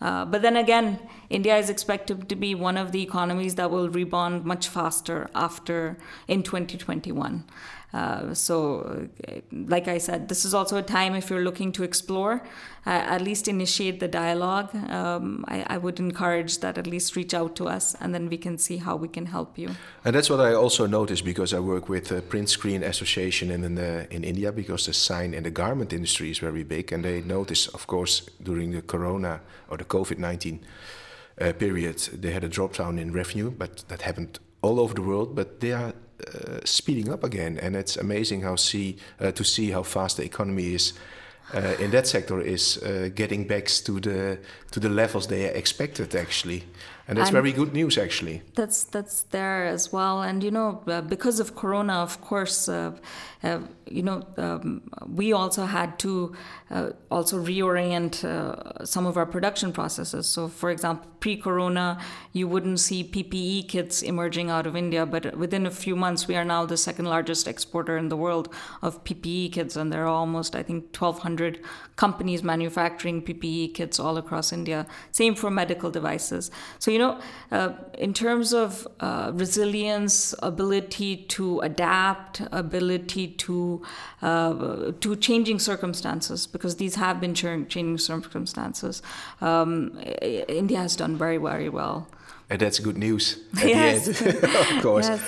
Uh, 0.00 0.24
but 0.24 0.42
then 0.42 0.56
again, 0.56 0.98
India 1.30 1.56
is 1.56 1.70
expected 1.70 2.28
to 2.28 2.36
be 2.36 2.54
one 2.54 2.76
of 2.76 2.92
the 2.92 3.02
economies 3.02 3.56
that 3.56 3.70
will 3.70 3.88
rebound 3.88 4.44
much 4.44 4.68
faster 4.68 5.28
after 5.34 5.96
in 6.28 6.42
2021. 6.42 7.44
Uh, 7.92 8.32
so, 8.32 9.08
uh, 9.28 9.40
like 9.52 9.86
I 9.86 9.98
said, 9.98 10.28
this 10.28 10.46
is 10.46 10.54
also 10.54 10.78
a 10.78 10.82
time 10.82 11.14
if 11.14 11.28
you're 11.28 11.44
looking 11.44 11.72
to 11.72 11.82
explore, 11.82 12.42
uh, 12.86 12.90
at 12.90 13.20
least 13.20 13.48
initiate 13.48 14.00
the 14.00 14.08
dialogue. 14.08 14.74
Um, 14.90 15.44
I, 15.46 15.66
I, 15.66 15.76
would 15.76 16.00
encourage 16.00 16.60
that 16.60 16.78
at 16.78 16.86
least 16.86 17.16
reach 17.16 17.34
out 17.34 17.54
to 17.56 17.68
us 17.68 17.94
and 18.00 18.14
then 18.14 18.30
we 18.30 18.38
can 18.38 18.56
see 18.56 18.78
how 18.78 18.96
we 18.96 19.08
can 19.08 19.26
help 19.26 19.58
you. 19.58 19.70
And 20.06 20.16
that's 20.16 20.30
what 20.30 20.40
I 20.40 20.54
also 20.54 20.86
noticed 20.86 21.22
because 21.22 21.52
I 21.52 21.60
work 21.60 21.90
with 21.90 22.08
the 22.08 22.22
Print 22.22 22.48
Screen 22.48 22.82
Association 22.82 23.50
in, 23.50 23.62
in, 23.62 23.74
the, 23.74 24.06
in 24.10 24.24
India 24.24 24.52
because 24.52 24.86
the 24.86 24.94
sign 24.94 25.34
and 25.34 25.44
the 25.44 25.50
garment 25.50 25.92
industry 25.92 26.30
is 26.30 26.38
very 26.38 26.64
big. 26.64 26.92
And 26.92 27.04
they 27.04 27.20
noticed, 27.20 27.74
of 27.74 27.86
course, 27.86 28.22
during 28.42 28.70
the 28.70 28.80
corona 28.80 29.42
or 29.68 29.76
the 29.76 29.84
COVID 29.84 30.16
19 30.16 30.64
uh, 31.40 31.52
period, 31.52 31.98
they 32.14 32.30
had 32.30 32.44
a 32.44 32.48
drop 32.48 32.74
down 32.74 32.98
in 32.98 33.12
revenue, 33.12 33.50
but 33.50 33.84
that 33.88 34.02
happened 34.02 34.38
all 34.62 34.80
over 34.80 34.94
the 34.94 35.02
world. 35.02 35.34
But 35.34 35.60
they 35.60 35.72
are 35.72 35.92
uh, 36.20 36.58
speeding 36.64 37.12
up 37.12 37.24
again, 37.24 37.58
and 37.58 37.76
it's 37.76 37.96
amazing 37.96 38.42
how 38.42 38.56
see 38.56 38.96
uh, 39.20 39.32
to 39.32 39.44
see 39.44 39.70
how 39.70 39.82
fast 39.82 40.16
the 40.16 40.24
economy 40.24 40.74
is. 40.74 40.92
Uh, 41.54 41.74
in 41.80 41.90
that 41.90 42.06
sector 42.06 42.40
is 42.40 42.78
uh, 42.78 43.10
getting 43.14 43.46
back 43.46 43.66
to 43.66 44.00
the 44.00 44.38
to 44.70 44.80
the 44.80 44.88
levels 44.88 45.26
they 45.26 45.44
expected 45.44 46.14
actually 46.14 46.62
and 47.08 47.18
that's 47.18 47.28
and 47.28 47.34
very 47.34 47.52
good 47.52 47.72
news 47.72 47.98
actually. 47.98 48.42
That's 48.54 48.84
that's 48.84 49.22
there 49.24 49.64
as 49.66 49.92
well. 49.92 50.22
And 50.22 50.42
you 50.42 50.50
know 50.50 50.82
uh, 50.86 51.00
because 51.00 51.40
of 51.40 51.56
corona 51.56 51.94
of 51.94 52.20
course 52.20 52.68
uh, 52.68 52.92
uh, 53.42 53.60
you 53.86 54.02
know 54.02 54.22
um, 54.36 54.82
we 55.06 55.32
also 55.32 55.64
had 55.64 55.98
to 56.00 56.34
uh, 56.70 56.90
also 57.10 57.42
reorient 57.42 58.24
uh, 58.24 58.84
some 58.84 59.06
of 59.06 59.16
our 59.16 59.26
production 59.26 59.72
processes. 59.72 60.28
So 60.28 60.48
for 60.48 60.70
example 60.70 61.08
pre-corona 61.22 62.00
you 62.32 62.48
wouldn't 62.48 62.80
see 62.80 63.04
ppe 63.04 63.68
kits 63.68 64.02
emerging 64.02 64.50
out 64.50 64.66
of 64.66 64.74
india 64.74 65.06
but 65.06 65.36
within 65.36 65.64
a 65.66 65.70
few 65.70 65.94
months 65.94 66.26
we 66.26 66.34
are 66.34 66.44
now 66.44 66.66
the 66.66 66.76
second 66.76 67.04
largest 67.04 67.46
exporter 67.46 67.96
in 67.96 68.08
the 68.08 68.16
world 68.16 68.52
of 68.82 69.04
ppe 69.04 69.52
kits. 69.52 69.76
And 69.76 69.92
there 69.92 70.02
are 70.02 70.14
almost 70.22 70.56
i 70.56 70.62
think 70.62 70.84
1200 70.96 71.60
companies 71.96 72.42
manufacturing 72.42 73.22
ppe 73.22 73.72
kits 73.72 74.00
all 74.00 74.16
across 74.16 74.52
india. 74.52 74.86
Same 75.12 75.34
for 75.34 75.50
medical 75.50 75.90
devices. 75.90 76.50
So 76.78 76.90
you 76.92 76.98
know, 76.98 77.18
uh, 77.50 77.72
in 77.98 78.12
terms 78.12 78.52
of 78.52 78.86
uh, 79.00 79.30
resilience, 79.34 80.34
ability 80.42 81.16
to 81.28 81.60
adapt, 81.60 82.42
ability 82.52 83.28
to 83.28 83.82
uh, 84.22 84.92
to 85.00 85.16
changing 85.16 85.58
circumstances, 85.58 86.46
because 86.46 86.76
these 86.76 86.94
have 86.96 87.20
been 87.20 87.34
changing 87.34 87.98
circumstances, 87.98 89.02
um, 89.40 89.98
India 90.20 90.78
has 90.78 90.96
done 90.96 91.16
very, 91.16 91.38
very 91.38 91.68
well. 91.68 92.06
And 92.50 92.60
that's 92.60 92.78
good 92.78 92.98
news 92.98 93.38
at 93.56 93.68
yes. 93.68 94.06
the 94.06 94.28
end, 94.28 94.44
of 94.76 94.82
course. 94.82 95.08
Yes. 95.08 95.20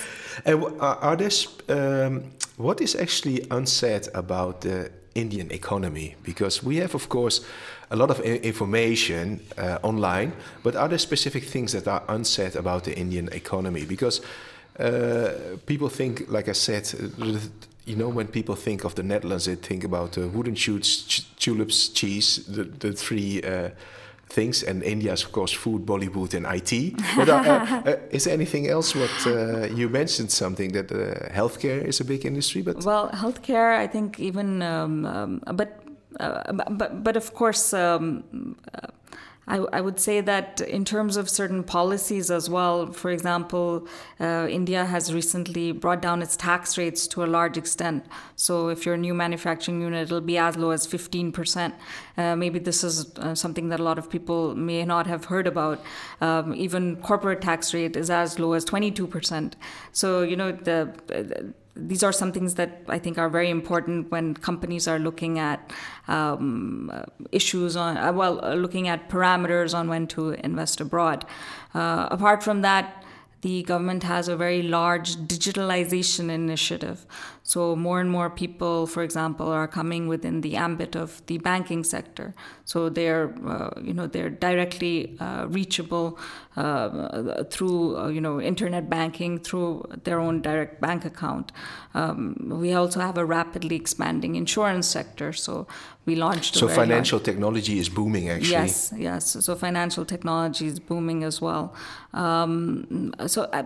And 0.45 0.63
are 0.79 1.15
there, 1.15 1.31
um, 1.69 2.31
what 2.57 2.81
is 2.81 2.95
actually 2.95 3.47
unsaid 3.49 4.07
about 4.13 4.61
the 4.61 4.91
Indian 5.15 5.51
economy? 5.51 6.15
Because 6.23 6.63
we 6.63 6.77
have, 6.77 6.93
of 6.93 7.09
course, 7.09 7.41
a 7.89 7.95
lot 7.95 8.11
of 8.11 8.19
information 8.19 9.39
uh, 9.57 9.79
online, 9.81 10.33
but 10.63 10.75
are 10.75 10.87
there 10.87 10.99
specific 10.99 11.43
things 11.43 11.71
that 11.71 11.87
are 11.87 12.03
unsaid 12.07 12.55
about 12.55 12.83
the 12.83 12.95
Indian 12.97 13.29
economy? 13.31 13.85
Because 13.85 14.21
uh, 14.79 15.57
people 15.65 15.89
think, 15.89 16.29
like 16.29 16.49
I 16.49 16.53
said, 16.53 16.93
you 17.85 17.95
know, 17.95 18.09
when 18.09 18.27
people 18.27 18.55
think 18.55 18.83
of 18.83 18.95
the 18.95 19.03
Netherlands, 19.03 19.45
they 19.45 19.55
think 19.55 19.83
about 19.83 20.17
uh, 20.17 20.27
wooden 20.27 20.55
shoots, 20.55 21.03
ch 21.03 21.23
tulips, 21.37 21.89
cheese, 21.89 22.45
the, 22.47 22.63
the 22.63 22.91
three 22.91 23.41
uh, 23.43 23.69
things, 24.29 24.63
and 24.63 24.83
India 24.83 25.13
is, 25.13 25.23
of 25.23 25.31
course, 25.31 25.51
food, 25.51 25.85
Bollywood, 25.85 26.33
and 26.33 26.45
IT. 26.45 26.93
But 27.15 27.29
uh, 27.29 27.35
uh, 27.85 27.95
is 28.11 28.23
there 28.25 28.33
anything 28.33 28.67
else? 28.67 28.95
What 28.95 29.71
you 29.71 29.89
mentioned 29.89 30.31
something 30.31 30.71
that 30.73 30.89
healthcare 31.33 31.83
is 31.83 31.99
a 31.99 32.05
big 32.05 32.25
industry, 32.25 32.61
but 32.61 32.83
well, 32.83 33.09
healthcare, 33.09 33.77
I 33.77 33.87
think 33.87 34.19
even, 34.19 34.61
um, 34.61 35.05
um, 35.05 35.41
but 35.53 35.83
uh, 36.19 36.51
but 36.53 37.03
but 37.03 37.17
of 37.17 37.33
course. 37.33 37.73
Um, 37.73 38.23
uh, 38.73 38.87
I, 39.47 39.57
I, 39.57 39.81
would 39.81 39.99
say 39.99 40.21
that 40.21 40.61
in 40.61 40.85
terms 40.85 41.17
of 41.17 41.29
certain 41.29 41.63
policies 41.63 42.31
as 42.31 42.49
well, 42.49 42.91
for 42.91 43.11
example, 43.11 43.87
uh, 44.19 44.47
India 44.49 44.85
has 44.85 45.13
recently 45.13 45.71
brought 45.71 46.01
down 46.01 46.21
its 46.21 46.35
tax 46.35 46.77
rates 46.77 47.07
to 47.07 47.23
a 47.23 47.27
large 47.27 47.57
extent. 47.57 48.05
So 48.35 48.69
if 48.69 48.85
you're 48.85 48.95
a 48.95 48.97
new 48.97 49.13
manufacturing 49.13 49.81
unit, 49.81 50.03
it'll 50.03 50.21
be 50.21 50.37
as 50.37 50.57
low 50.57 50.71
as 50.71 50.87
15%. 50.87 51.73
Uh, 52.17 52.35
maybe 52.35 52.57
this 52.57 52.83
is 52.83 53.15
uh, 53.17 53.35
something 53.35 53.69
that 53.69 53.79
a 53.79 53.83
lot 53.83 53.99
of 53.99 54.09
people 54.09 54.55
may 54.55 54.83
not 54.83 55.05
have 55.05 55.25
heard 55.25 55.45
about. 55.45 55.83
Um, 56.21 56.55
even 56.55 56.95
corporate 56.97 57.41
tax 57.41 57.73
rate 57.73 57.95
is 57.95 58.09
as 58.09 58.39
low 58.39 58.53
as 58.53 58.65
22%. 58.65 59.53
So, 59.91 60.23
you 60.23 60.35
know, 60.35 60.51
the 60.51 61.53
these 61.75 62.03
are 62.03 62.11
some 62.11 62.31
things 62.31 62.55
that 62.55 62.83
I 62.87 62.99
think 62.99 63.17
are 63.17 63.29
very 63.29 63.49
important 63.49 64.09
when 64.09 64.33
companies 64.33 64.87
are 64.87 64.97
looking 64.97 65.39
at 65.39 65.71
um, 66.07 66.91
issues 67.31 67.75
on, 67.75 67.97
uh, 67.97 68.13
well, 68.13 68.43
uh, 68.43 68.53
looking 68.53 68.87
at 68.87 69.09
parameters 69.09 69.73
on 69.77 69.89
when 69.89 70.07
to 70.07 70.31
invest 70.31 70.79
abroad. 70.79 71.25
Uh, 71.73 72.07
apart 72.11 72.43
from 72.43 72.61
that, 72.61 73.03
the 73.41 73.61
government 73.63 74.03
has 74.03 74.27
a 74.27 74.35
very 74.35 74.63
large 74.63 75.17
digitalization 75.17 76.31
initiative. 76.31 77.05
So 77.47 77.75
more 77.75 77.99
and 78.01 78.09
more 78.09 78.31
people, 78.31 78.87
for 78.87 79.03
example, 79.03 79.49
are 79.49 79.67
coming 79.67 80.07
within 80.07 80.41
the 80.41 80.55
ambit 80.55 80.95
of 80.95 81.23
the 81.27 81.37
banking 81.37 81.83
sector. 81.83 82.33
So 82.65 82.89
they're, 82.89 83.35
uh, 83.47 83.69
you 83.79 83.93
know, 83.93 84.07
they're 84.07 84.31
directly 84.31 85.15
uh, 85.19 85.45
reachable 85.47 86.17
uh, 86.57 87.43
through, 87.51 87.97
uh, 87.97 88.07
you 88.07 88.19
know, 88.19 88.41
internet 88.41 88.89
banking 88.89 89.37
through 89.37 89.85
their 90.05 90.19
own 90.19 90.41
direct 90.41 90.81
bank 90.81 91.05
account. 91.05 91.51
Um, 91.93 92.35
we 92.63 92.73
also 92.73 92.99
have 92.99 93.15
a 93.15 93.25
rapidly 93.25 93.75
expanding 93.75 94.35
insurance 94.35 94.87
sector. 94.87 95.31
So 95.31 95.67
we 96.05 96.15
launched. 96.15 96.55
So 96.55 96.67
financial 96.67 97.19
large... 97.19 97.25
technology 97.25 97.77
is 97.77 97.89
booming, 97.89 98.29
actually. 98.29 98.51
Yes, 98.51 98.91
yes. 98.97 99.37
So 99.45 99.55
financial 99.55 100.03
technology 100.03 100.65
is 100.65 100.79
booming 100.79 101.23
as 101.23 101.41
well. 101.41 101.75
Um, 102.13 103.13
so 103.27 103.43
uh, 103.43 103.63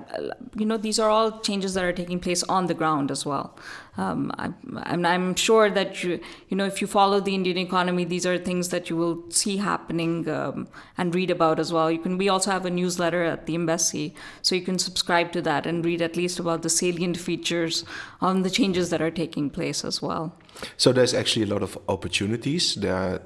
you 0.55 0.65
know, 0.65 0.77
these 0.77 0.99
are 0.99 1.09
all 1.09 1.39
changes 1.39 1.75
that 1.75 1.85
are 1.85 1.93
taking 1.93 2.19
place 2.19 2.43
on 2.43 2.67
the 2.67 2.73
ground 2.73 3.09
as 3.09 3.25
well. 3.25 3.55
Um, 3.97 4.31
I, 4.37 4.51
I'm, 4.83 5.05
I'm 5.05 5.35
sure 5.35 5.69
that 5.69 6.03
you, 6.03 6.19
you 6.47 6.55
know, 6.55 6.65
if 6.65 6.79
you 6.79 6.87
follow 6.87 7.19
the 7.19 7.35
Indian 7.35 7.57
economy, 7.57 8.05
these 8.05 8.25
are 8.25 8.37
things 8.37 8.69
that 8.69 8.89
you 8.89 8.95
will 8.95 9.29
see 9.29 9.57
happening 9.57 10.29
um, 10.29 10.67
and 10.97 11.13
read 11.13 11.31
about 11.31 11.59
as 11.59 11.73
well. 11.73 11.91
You 11.91 11.99
can. 11.99 12.17
We 12.17 12.29
also 12.29 12.51
have 12.51 12.65
a 12.65 12.69
newsletter 12.69 13.23
at 13.23 13.45
the 13.45 13.55
embassy, 13.55 14.15
so 14.41 14.55
you 14.55 14.61
can 14.61 14.79
subscribe 14.79 15.31
to 15.33 15.41
that 15.41 15.65
and 15.65 15.83
read 15.83 16.01
at 16.01 16.15
least 16.15 16.39
about 16.39 16.61
the 16.61 16.69
salient 16.69 17.17
features 17.17 17.83
on 18.21 18.43
the 18.43 18.49
changes 18.49 18.89
that 18.89 19.01
are 19.01 19.11
taking 19.11 19.49
place 19.49 19.83
as 19.83 20.01
well. 20.01 20.33
So 20.77 20.93
there's 20.93 21.13
actually 21.13 21.43
a 21.43 21.53
lot 21.53 21.63
of 21.63 21.77
opportunities. 21.87 22.75
There 22.75 22.95
are 22.95 23.21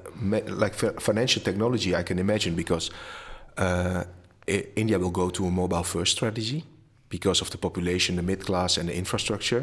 like 0.48 0.74
financial 0.74 1.42
technology, 1.42 1.94
I 1.94 2.02
can 2.02 2.18
imagine, 2.18 2.54
because 2.54 2.90
uh, 3.56 4.04
India 4.46 4.98
will 4.98 5.10
go 5.10 5.30
to 5.30 5.46
a 5.46 5.50
mobile 5.50 5.84
first 5.84 6.12
strategy 6.12 6.64
because 7.16 7.40
of 7.44 7.48
the 7.54 7.58
population, 7.66 8.10
the 8.16 8.26
mid 8.32 8.40
class, 8.48 8.76
and 8.78 8.88
the 8.88 8.96
infrastructure 9.04 9.62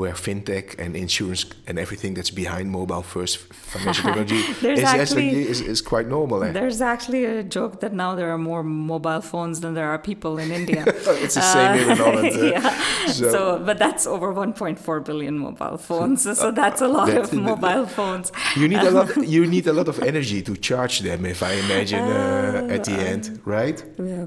where 0.00 0.12
fintech 0.12 0.66
and 0.82 0.90
insurance 0.96 1.42
and 1.66 1.78
everything 1.78 2.12
that's 2.16 2.30
behind 2.30 2.70
mobile 2.70 3.02
first 3.02 3.34
financial 3.72 4.04
technology 4.06 4.42
is, 4.66 4.80
actually, 4.80 5.28
is, 5.52 5.60
is, 5.60 5.80
quite 5.80 6.06
normal. 6.16 6.38
Eh? 6.44 6.52
There's 6.52 6.80
actually 6.80 7.24
a 7.24 7.42
joke 7.42 7.80
that 7.80 7.92
now 7.92 8.14
there 8.14 8.30
are 8.34 8.42
more 8.50 8.62
mobile 8.62 9.22
phones 9.32 9.60
than 9.62 9.72
there 9.74 9.88
are 9.88 9.98
people 9.98 10.38
in 10.38 10.50
India. 10.60 10.84
it's 11.24 11.36
the 11.40 11.48
same 11.56 11.78
here 11.78 11.90
in 11.92 11.96
Holland. 11.96 12.36
Uh, 12.36 12.44
yeah. 12.54 13.06
So, 13.06 13.30
so, 13.36 13.62
but 13.68 13.78
that's 13.78 14.06
over 14.06 14.28
1.4 14.34 15.04
billion 15.04 15.38
mobile 15.38 15.78
phones. 15.78 16.20
So 16.38 16.50
that's 16.50 16.80
a 16.82 16.88
lot 16.88 17.06
that, 17.08 17.22
of 17.22 17.32
mobile 17.32 17.86
phones. 17.86 18.26
You 18.56 18.68
need 18.68 18.84
a 18.90 18.90
lot. 18.90 19.08
You 19.36 19.46
need 19.46 19.66
a 19.66 19.72
lot 19.72 19.88
of 19.88 19.96
energy 20.02 20.42
to 20.42 20.52
charge 20.56 20.96
them. 21.00 21.24
If 21.24 21.42
I 21.42 21.52
imagine 21.64 22.00
uh, 22.00 22.68
uh, 22.70 22.74
at 22.74 22.84
the 22.84 22.96
end, 23.12 23.40
right? 23.44 23.78
Yeah. 23.98 24.26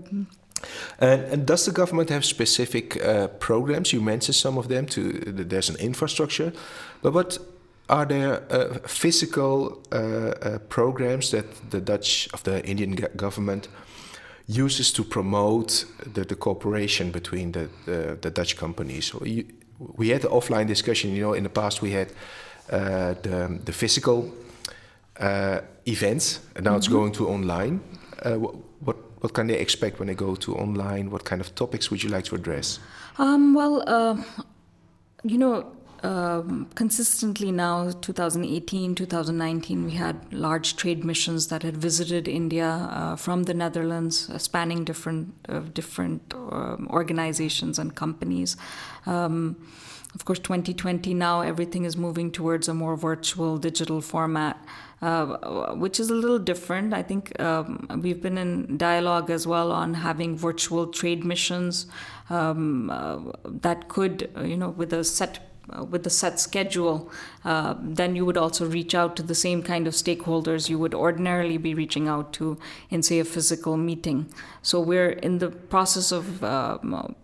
And, 0.99 1.21
and, 1.33 1.45
does 1.45 1.65
the 1.65 1.71
government 1.71 2.09
have 2.09 2.23
specific 2.23 3.03
uh, 3.03 3.27
programs? 3.39 3.91
You 3.91 4.01
mentioned 4.01 4.35
some 4.35 4.59
of 4.59 4.67
them. 4.67 4.85
To 4.85 5.01
there's 5.49 5.69
an 5.69 5.77
infrastructure, 5.79 6.51
but 7.01 7.13
what 7.13 7.39
are 7.87 8.05
there 8.05 8.43
uh, 8.49 8.79
physical 8.87 9.81
uh, 9.91 9.97
uh 9.97 10.59
programs 10.69 11.29
that 11.31 11.45
the 11.69 11.81
Dutch 11.81 12.29
of 12.33 12.43
the 12.43 12.63
Indian 12.65 12.95
government 13.15 13.67
uses 14.47 14.93
to 14.93 15.03
promote 15.03 15.85
the, 16.13 16.25
the 16.25 16.35
cooperation 16.35 17.11
between 17.11 17.51
the, 17.51 17.69
the, 17.85 18.17
the 18.21 18.29
Dutch 18.29 18.55
companies? 18.55 19.13
You, 19.23 19.45
we 19.97 20.09
had 20.09 20.21
the 20.21 20.29
offline 20.29 20.67
discussion. 20.67 21.11
You 21.11 21.21
know, 21.21 21.33
in 21.33 21.43
the 21.43 21.49
past 21.49 21.81
we 21.81 21.91
had 21.91 22.07
uh, 22.69 23.15
the 23.21 23.59
the 23.65 23.73
physical 23.73 24.31
uh, 25.19 25.59
events, 25.85 26.39
and 26.55 26.63
now 26.63 26.71
mm 26.71 26.75
-hmm. 26.75 26.77
it's 26.77 26.87
mm-hmm. 26.87 26.99
going 26.99 27.13
to 27.15 27.27
online. 27.27 27.79
what, 28.85 28.97
what 29.21 29.33
can 29.33 29.47
they 29.47 29.57
expect 29.57 29.99
when 29.99 30.07
they 30.07 30.15
go 30.15 30.35
to 30.35 30.55
online? 30.55 31.09
What 31.09 31.23
kind 31.23 31.41
of 31.41 31.55
topics 31.55 31.89
would 31.89 32.03
you 32.03 32.09
like 32.09 32.25
to 32.25 32.35
address? 32.35 32.79
Um, 33.17 33.53
well, 33.53 33.83
uh, 33.87 34.17
you 35.23 35.37
know, 35.37 35.71
um, 36.03 36.67
consistently 36.73 37.51
now, 37.51 37.91
2018, 37.91 38.95
2019, 38.95 39.85
we 39.85 39.91
had 39.91 40.33
large 40.33 40.75
trade 40.75 41.05
missions 41.05 41.47
that 41.47 41.61
had 41.61 41.77
visited 41.77 42.27
India 42.27 42.67
uh, 42.67 43.15
from 43.15 43.43
the 43.43 43.53
Netherlands, 43.53 44.29
uh, 44.29 44.39
spanning 44.39 44.83
different 44.83 45.33
uh, 45.47 45.59
different 45.73 46.33
um, 46.33 46.87
organizations 46.89 47.77
and 47.77 47.95
companies. 47.95 48.57
Um, 49.05 49.55
of 50.13 50.25
course, 50.25 50.39
2020 50.39 51.13
now, 51.13 51.41
everything 51.41 51.85
is 51.85 51.95
moving 51.95 52.31
towards 52.31 52.67
a 52.67 52.73
more 52.73 52.95
virtual 52.95 53.57
digital 53.57 54.01
format. 54.01 54.63
Uh, 55.01 55.73
which 55.73 55.99
is 55.99 56.11
a 56.11 56.13
little 56.13 56.37
different. 56.37 56.93
I 56.93 57.01
think 57.01 57.39
um, 57.41 57.87
we've 58.03 58.21
been 58.21 58.37
in 58.37 58.77
dialogue 58.77 59.31
as 59.31 59.47
well 59.47 59.71
on 59.71 59.95
having 59.95 60.37
virtual 60.37 60.85
trade 60.85 61.25
missions 61.25 61.87
um, 62.29 62.91
uh, 62.91 63.17
that 63.45 63.87
could, 63.87 64.29
you 64.43 64.55
know, 64.55 64.69
with 64.69 64.93
a 64.93 65.03
set 65.03 65.50
with 65.89 66.03
the 66.03 66.09
set 66.09 66.39
schedule, 66.39 67.11
uh, 67.43 67.75
then 67.79 68.15
you 68.15 68.25
would 68.25 68.37
also 68.37 68.65
reach 68.67 68.93
out 68.93 69.15
to 69.15 69.23
the 69.23 69.35
same 69.35 69.63
kind 69.63 69.87
of 69.87 69.93
stakeholders 69.93 70.69
you 70.69 70.77
would 70.79 70.93
ordinarily 70.93 71.57
be 71.57 71.73
reaching 71.73 72.07
out 72.07 72.33
to 72.33 72.57
in, 72.89 73.01
say, 73.01 73.19
a 73.19 73.25
physical 73.25 73.77
meeting. 73.77 74.27
So 74.61 74.79
we're 74.79 75.09
in 75.09 75.39
the 75.39 75.49
process 75.49 76.11
of 76.11 76.43
uh, 76.43 76.77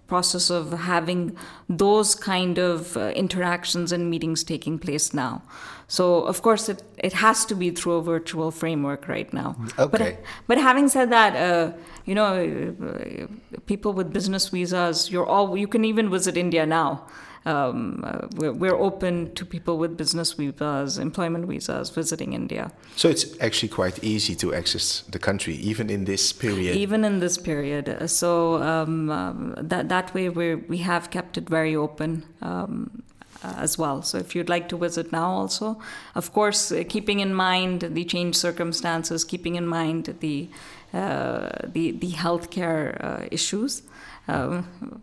process 0.07 0.49
of 0.49 0.71
having 0.71 1.37
those 1.69 2.15
kind 2.15 2.57
of 2.57 2.97
uh, 2.97 3.09
interactions 3.09 3.91
and 3.91 4.09
meetings 4.09 4.43
taking 4.43 4.79
place 4.79 5.13
now. 5.13 5.43
So 5.87 6.23
of 6.23 6.41
course 6.41 6.69
it, 6.69 6.83
it 6.97 7.13
has 7.13 7.45
to 7.45 7.55
be 7.55 7.71
through 7.71 7.93
a 7.93 8.01
virtual 8.01 8.51
framework 8.51 9.07
right 9.07 9.31
now. 9.33 9.55
Okay. 9.77 9.97
But, 9.97 10.23
but 10.47 10.57
having 10.57 10.87
said 10.87 11.11
that, 11.11 11.35
uh, 11.35 11.73
you 12.05 12.15
know, 12.15 13.27
people 13.65 13.93
with 13.93 14.11
business 14.11 14.49
visas, 14.49 15.11
you're 15.11 15.25
all 15.25 15.57
you 15.57 15.67
can 15.67 15.85
even 15.85 16.09
visit 16.09 16.37
India 16.37 16.65
now 16.65 17.05
um, 17.45 18.03
uh, 18.03 18.27
we're, 18.35 18.51
we're, 18.51 18.75
open 18.75 19.33
to 19.35 19.45
people 19.45 19.77
with 19.77 19.97
business 19.97 20.33
visas, 20.33 20.97
employment 20.97 21.47
visas 21.47 21.89
visiting 21.89 22.33
India. 22.33 22.71
So 22.95 23.09
it's 23.09 23.25
actually 23.39 23.69
quite 23.69 24.03
easy 24.03 24.35
to 24.35 24.53
access 24.53 25.01
the 25.09 25.19
country, 25.19 25.55
even 25.55 25.89
in 25.89 26.05
this 26.05 26.33
period. 26.33 26.75
Even 26.75 27.05
in 27.05 27.19
this 27.19 27.37
period. 27.37 28.09
So 28.09 28.61
um, 28.61 29.09
um, 29.09 29.55
that 29.57 29.89
that 29.89 30.13
way 30.13 30.29
we 30.29 30.55
we 30.55 30.77
have 30.79 31.09
kept 31.09 31.37
it 31.37 31.49
very 31.49 31.75
open. 31.75 32.25
Um, 32.41 33.03
as 33.43 33.77
well. 33.77 34.01
So 34.01 34.17
if 34.17 34.35
you'd 34.35 34.49
like 34.49 34.67
to 34.69 34.77
visit 34.77 35.11
now, 35.11 35.29
also, 35.29 35.79
of 36.15 36.33
course, 36.33 36.71
uh, 36.71 36.83
keeping 36.89 37.19
in 37.19 37.33
mind 37.33 37.81
the 37.81 38.03
changed 38.03 38.37
circumstances, 38.37 39.23
keeping 39.23 39.55
in 39.55 39.67
mind 39.67 40.15
the 40.19 40.49
uh, 40.93 41.49
the 41.63 41.91
the 41.91 42.11
healthcare 42.13 43.03
uh, 43.03 43.27
issues. 43.31 43.83
Um, 44.27 45.01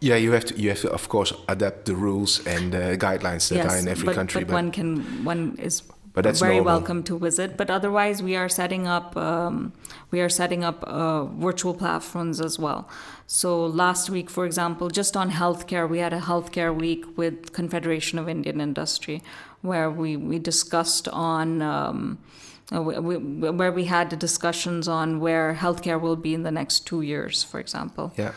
yeah, 0.00 0.16
you 0.16 0.32
have 0.32 0.44
to. 0.46 0.58
You 0.58 0.70
have 0.70 0.80
to, 0.82 0.90
of 0.90 1.08
course, 1.08 1.32
adapt 1.48 1.86
the 1.86 1.94
rules 1.94 2.46
and 2.46 2.74
uh, 2.74 2.96
guidelines 2.96 3.48
that 3.48 3.56
yes, 3.56 3.72
are 3.72 3.76
in 3.76 3.88
every 3.88 4.06
but, 4.06 4.14
country. 4.14 4.44
But, 4.44 4.48
but, 4.48 4.54
one 4.54 4.70
can 4.70 5.24
one 5.24 5.56
is 5.58 5.82
but 6.18 6.24
that's 6.24 6.40
very 6.40 6.56
normal. 6.56 6.74
welcome 6.74 7.02
to 7.04 7.18
visit. 7.18 7.56
But 7.56 7.70
otherwise, 7.70 8.22
we 8.22 8.34
are 8.34 8.48
setting 8.48 8.86
up 8.86 9.16
um, 9.16 9.72
we 10.10 10.20
are 10.20 10.28
setting 10.28 10.64
up 10.64 10.82
uh, 10.84 11.24
virtual 11.24 11.74
platforms 11.74 12.40
as 12.40 12.58
well. 12.58 12.88
So 13.26 13.66
last 13.66 14.10
week, 14.10 14.30
for 14.30 14.44
example, 14.46 14.88
just 14.88 15.16
on 15.16 15.30
healthcare, 15.30 15.88
we 15.88 15.98
had 15.98 16.12
a 16.12 16.20
healthcare 16.20 16.74
week 16.74 17.04
with 17.16 17.52
Confederation 17.52 18.18
of 18.18 18.28
Indian 18.28 18.60
Industry, 18.60 19.22
where 19.62 19.90
we 19.90 20.16
we 20.16 20.38
discussed 20.38 21.08
on. 21.08 21.62
Um, 21.62 22.18
uh, 22.70 22.82
we, 22.82 23.16
where 23.16 23.72
we 23.72 23.84
had 23.84 24.18
discussions 24.18 24.88
on 24.88 25.20
where 25.20 25.54
healthcare 25.54 25.98
will 25.98 26.16
be 26.16 26.34
in 26.34 26.42
the 26.42 26.50
next 26.50 26.86
two 26.86 27.00
years, 27.00 27.42
for 27.42 27.58
example. 27.58 28.12
Yeah. 28.18 28.32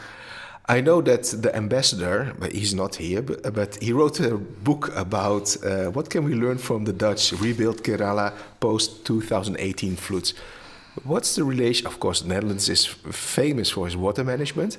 I 0.67 0.79
know 0.81 1.01
that 1.01 1.23
the 1.23 1.55
ambassador, 1.55 2.33
but 2.39 2.51
he's 2.51 2.73
not 2.73 2.95
here, 2.95 3.21
but, 3.21 3.53
but 3.53 3.81
he 3.81 3.91
wrote 3.91 4.19
a 4.19 4.37
book 4.37 4.95
about 4.95 5.57
uh, 5.65 5.91
what 5.91 6.09
can 6.09 6.23
we 6.23 6.35
learn 6.35 6.57
from 6.57 6.85
the 6.85 6.93
Dutch 6.93 7.33
rebuild 7.33 7.83
Kerala 7.83 8.33
post 8.59 9.05
2018 9.05 9.95
floods. 9.95 10.33
What's 11.03 11.35
the 11.35 11.43
relation? 11.43 11.87
Of 11.87 11.99
course, 11.99 12.21
the 12.21 12.27
Netherlands 12.27 12.69
is 12.69 12.85
famous 12.85 13.69
for 13.69 13.87
its 13.87 13.95
water 13.95 14.23
management, 14.23 14.77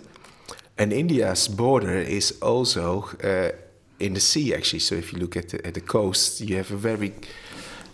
and 0.78 0.92
India's 0.92 1.48
border 1.48 1.98
is 1.98 2.38
also 2.40 3.08
uh, 3.24 3.50
in 3.98 4.14
the 4.14 4.20
sea, 4.20 4.54
actually. 4.54 4.80
So 4.80 4.94
if 4.94 5.12
you 5.12 5.18
look 5.18 5.36
at 5.36 5.48
the, 5.48 5.66
at 5.66 5.74
the 5.74 5.80
coast, 5.80 6.40
you 6.40 6.56
have 6.56 6.70
a 6.70 6.76
very 6.76 7.12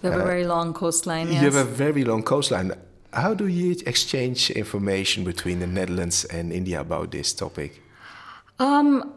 you 0.03 0.11
have 0.11 0.21
uh, 0.21 0.23
a 0.23 0.27
very 0.27 0.45
long 0.45 0.75
coastline. 0.75 1.29
Yes. 1.29 1.43
You 1.43 1.51
have 1.51 1.57
a 1.57 1.65
very 1.65 2.05
long 2.05 2.23
coastline. 2.23 2.73
How 3.13 3.33
do 3.35 3.47
you 3.47 3.77
exchange 3.87 4.51
information 4.51 5.25
between 5.25 5.61
the 5.61 5.67
Netherlands 5.67 6.25
and 6.27 6.53
India 6.53 6.81
about 6.81 7.11
this 7.11 7.33
topic? 7.33 7.83
Um, 8.59 9.15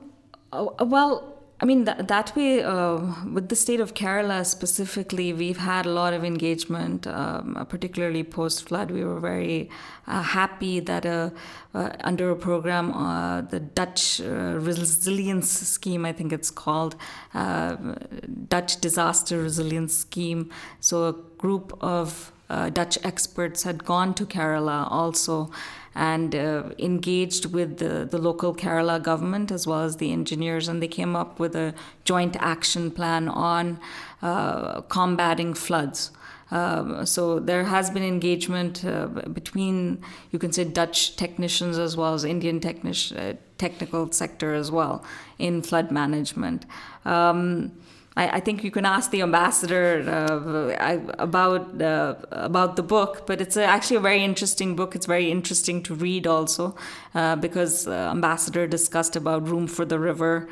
uh, 0.53 0.67
well, 0.79 1.31
I 1.61 1.65
mean, 1.65 1.83
that, 1.83 2.07
that 2.07 2.35
way, 2.35 2.63
uh, 2.63 2.99
with 3.31 3.49
the 3.49 3.55
state 3.55 3.79
of 3.79 3.93
Kerala 3.93 4.43
specifically, 4.45 5.31
we've 5.31 5.57
had 5.57 5.85
a 5.85 5.91
lot 5.91 6.13
of 6.13 6.23
engagement, 6.23 7.05
um, 7.05 7.67
particularly 7.69 8.23
post 8.23 8.67
flood. 8.67 8.89
We 8.89 9.03
were 9.03 9.19
very 9.19 9.69
uh, 10.07 10.23
happy 10.23 10.79
that 10.79 11.05
uh, 11.05 11.29
uh 11.75 11.91
under 12.03 12.31
a 12.31 12.35
program, 12.35 12.93
uh, 12.93 13.41
the 13.41 13.59
Dutch 13.59 14.21
uh, 14.21 14.57
Resilience 14.57 15.49
Scheme, 15.49 16.03
I 16.03 16.13
think 16.13 16.33
it's 16.33 16.49
called, 16.49 16.95
Dutch 17.33 18.81
Disaster 18.81 19.37
Resilience 19.37 19.93
Scheme. 19.95 20.49
So 20.79 21.09
a 21.09 21.13
group 21.37 21.77
of 21.79 22.30
Dutch 22.69 22.97
experts 23.03 23.63
had 23.63 23.85
gone 23.85 24.13
to 24.13 24.25
Kerala 24.25 24.91
also 24.91 25.49
and 25.93 26.35
uh, 26.35 26.63
engaged 26.79 27.45
with 27.53 27.77
the, 27.77 28.07
the 28.09 28.17
local 28.17 28.55
Kerala 28.55 29.01
government 29.01 29.51
as 29.51 29.67
well 29.67 29.81
as 29.81 29.97
the 29.97 30.11
engineers, 30.11 30.67
and 30.69 30.81
they 30.81 30.87
came 30.87 31.15
up 31.15 31.39
with 31.39 31.55
a 31.55 31.73
joint 32.05 32.35
action 32.39 32.91
plan 32.91 33.27
on 33.27 33.79
uh, 34.21 34.81
combating 34.81 35.53
floods. 35.53 36.11
Um, 36.51 37.05
so 37.05 37.39
there 37.39 37.63
has 37.63 37.89
been 37.89 38.03
engagement 38.03 38.83
uh, 38.83 39.07
between, 39.07 40.03
you 40.31 40.39
can 40.39 40.51
say, 40.51 40.65
Dutch 40.65 41.15
technicians 41.15 41.77
as 41.77 41.95
well 41.95 42.13
as 42.13 42.25
Indian 42.25 42.59
technic- 42.59 43.17
uh, 43.17 43.33
technical 43.57 44.11
sector 44.11 44.53
as 44.53 44.69
well 44.69 45.03
in 45.39 45.61
flood 45.61 45.91
management. 45.91 46.65
Um, 47.05 47.71
I, 48.17 48.27
I, 48.37 48.39
think 48.41 48.63
you 48.63 48.71
can 48.71 48.85
ask 48.85 49.11
the 49.11 49.21
ambassador 49.21 50.03
uh, 50.05 51.05
about 51.17 51.81
uh, 51.81 52.15
about 52.31 52.75
the 52.75 52.83
book, 52.83 53.25
but 53.25 53.39
it's 53.39 53.55
a, 53.55 53.63
actually 53.63 53.97
a 53.97 54.01
very 54.01 54.23
interesting 54.23 54.75
book. 54.75 54.95
It's 54.95 55.05
very 55.05 55.31
interesting 55.31 55.81
to 55.83 55.95
read 55.95 56.27
also 56.27 56.75
uh, 57.15 57.37
because 57.37 57.87
uh, 57.87 58.09
ambassador 58.11 58.67
discussed 58.67 59.15
about 59.15 59.47
Room 59.47 59.67
for 59.67 59.85
the 59.85 59.97
River 59.97 60.49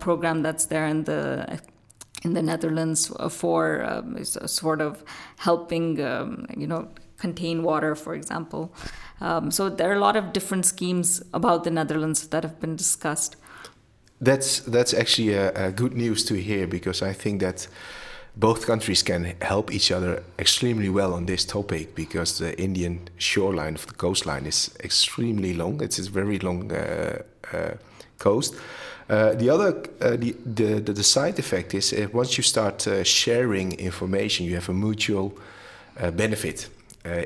program 0.00 0.42
that's 0.42 0.66
there 0.66 0.86
in 0.86 1.04
the 1.04 1.60
in 2.24 2.32
the 2.32 2.42
Netherlands 2.42 3.12
for 3.30 3.84
um, 3.84 4.24
sort 4.24 4.80
of 4.80 5.04
helping, 5.36 6.02
um, 6.02 6.46
you 6.56 6.66
know, 6.66 6.88
contain 7.18 7.62
water, 7.62 7.94
for 7.94 8.14
example. 8.14 8.74
Um, 9.20 9.50
so 9.50 9.68
there 9.68 9.90
are 9.90 9.94
a 9.94 10.00
lot 10.00 10.16
of 10.16 10.32
different 10.32 10.66
schemes 10.66 11.22
about 11.32 11.64
the 11.64 11.70
Netherlands 11.70 12.26
that 12.28 12.42
have 12.42 12.60
been 12.60 12.76
discussed. 12.76 13.36
That's 14.20 14.60
that's 14.60 14.94
actually 14.94 15.34
a, 15.34 15.66
a 15.66 15.72
good 15.72 15.94
news 15.94 16.24
to 16.24 16.34
hear 16.34 16.66
because 16.66 17.02
I 17.02 17.12
think 17.12 17.40
that 17.40 17.68
both 18.36 18.66
countries 18.66 19.02
can 19.02 19.34
help 19.40 19.72
each 19.72 19.90
other 19.90 20.22
extremely 20.38 20.88
well 20.88 21.14
on 21.14 21.26
this 21.26 21.44
topic 21.44 21.94
because 21.94 22.38
the 22.38 22.58
Indian 22.58 23.08
shoreline 23.16 23.74
of 23.74 23.86
the 23.86 23.94
coastline 23.94 24.46
is 24.46 24.76
extremely 24.84 25.54
long. 25.54 25.82
It's 25.82 25.98
a 25.98 26.10
very 26.10 26.38
long 26.38 26.70
uh, 26.70 27.22
uh, 27.52 27.74
coast. 28.18 28.54
Uh, 29.08 29.34
the 29.34 29.48
other, 29.48 29.82
uh, 30.00 30.16
the, 30.16 30.34
the, 30.44 30.80
the, 30.80 31.02
side 31.02 31.38
effect 31.38 31.74
is 31.74 31.92
uh, 31.92 32.08
once 32.12 32.36
you 32.36 32.42
start 32.42 32.86
uh, 32.88 33.04
sharing 33.04 33.72
information, 33.78 34.44
you 34.46 34.54
have 34.54 34.68
a 34.68 34.74
mutual 34.74 35.32
benefit 36.12 36.68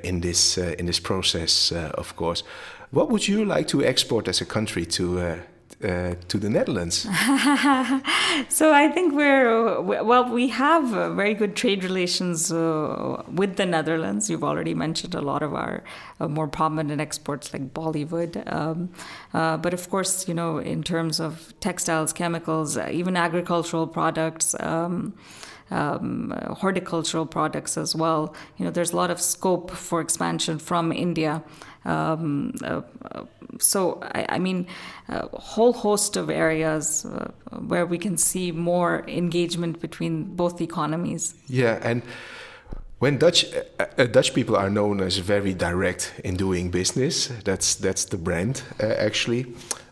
in 0.05 0.20
this 0.20 0.59
in 0.59 0.87
this 0.87 1.00
process, 1.00 1.72
of 1.72 2.14
course. 2.14 2.44
What 2.90 3.09
would 3.09 3.26
you 3.26 3.44
like 3.44 3.66
to 3.68 3.83
export 3.83 4.29
as 4.29 4.40
a 4.40 4.44
country 4.44 4.87
to 4.87 5.40
uh, 5.83 6.14
to 6.28 6.38
the 6.38 6.50
Netherlands? 6.50 7.02
so 8.48 8.72
I 8.72 8.90
think 8.94 9.14
we're 9.14 9.80
well. 9.80 10.30
We 10.30 10.48
have 10.48 10.92
uh, 10.92 11.14
very 11.14 11.35
good 11.35 11.56
trade 11.56 11.85
relations 11.85 12.52
uh, 12.52 13.22
with 13.33 13.56
the 13.56 13.66
Netherlands. 13.66 14.28
You've 14.28 14.44
already 14.44 14.74
mentioned 14.74 15.14
a 15.14 15.20
lot 15.20 15.42
of 15.42 15.54
our 15.54 15.83
uh, 16.20 16.28
more 16.28 16.48
prominent 16.48 17.00
exports 17.00 17.52
like 17.52 17.72
Bollywood, 17.72 18.33
um, 18.52 18.90
uh, 19.33 19.56
but 19.56 19.72
of 19.72 19.88
course, 19.90 20.28
you 20.28 20.35
know, 20.35 20.59
in 20.59 20.83
terms 20.83 21.20
of 21.20 21.54
textiles, 21.61 22.12
chemicals, 22.12 22.76
uh, 22.76 22.88
even 22.90 23.16
agricultural 23.16 23.87
products. 23.87 24.54
Um, 24.61 25.14
um, 25.70 26.35
horticultural 26.59 27.26
products 27.26 27.76
as 27.76 27.94
well. 27.94 28.35
You 28.56 28.64
know, 28.64 28.70
there's 28.70 28.92
a 28.92 28.96
lot 28.96 29.11
of 29.11 29.20
scope 29.20 29.70
for 29.70 30.00
expansion 30.00 30.59
from 30.59 30.92
India. 30.92 31.42
Um, 31.85 32.52
uh, 32.62 32.83
so, 33.59 34.00
I, 34.02 34.26
I, 34.30 34.38
mean, 34.38 34.66
a 35.09 35.28
whole 35.28 35.72
host 35.72 36.16
of 36.16 36.28
areas 36.28 37.06
uh, 37.06 37.30
where 37.66 37.87
we 37.87 37.98
can 37.98 38.16
see 38.16 38.52
more 38.52 39.04
engagement 39.09 39.80
between 39.80 40.24
both 40.37 40.61
economies. 40.61 41.35
Yeah, 41.48 41.78
and 41.83 42.02
when 42.98 43.16
Dutch 43.16 43.46
uh, 43.54 43.87
uh 43.96 44.04
Dutch 44.04 44.35
people 44.35 44.56
are 44.56 44.68
known 44.68 45.00
as 45.00 45.16
very 45.18 45.54
direct 45.54 46.12
in 46.22 46.37
doing 46.37 46.70
business, 46.70 47.28
that's 47.44 47.74
that's 47.76 48.04
the 48.04 48.18
brand 48.18 48.62
uh, 48.78 48.87
actually. 48.87 49.46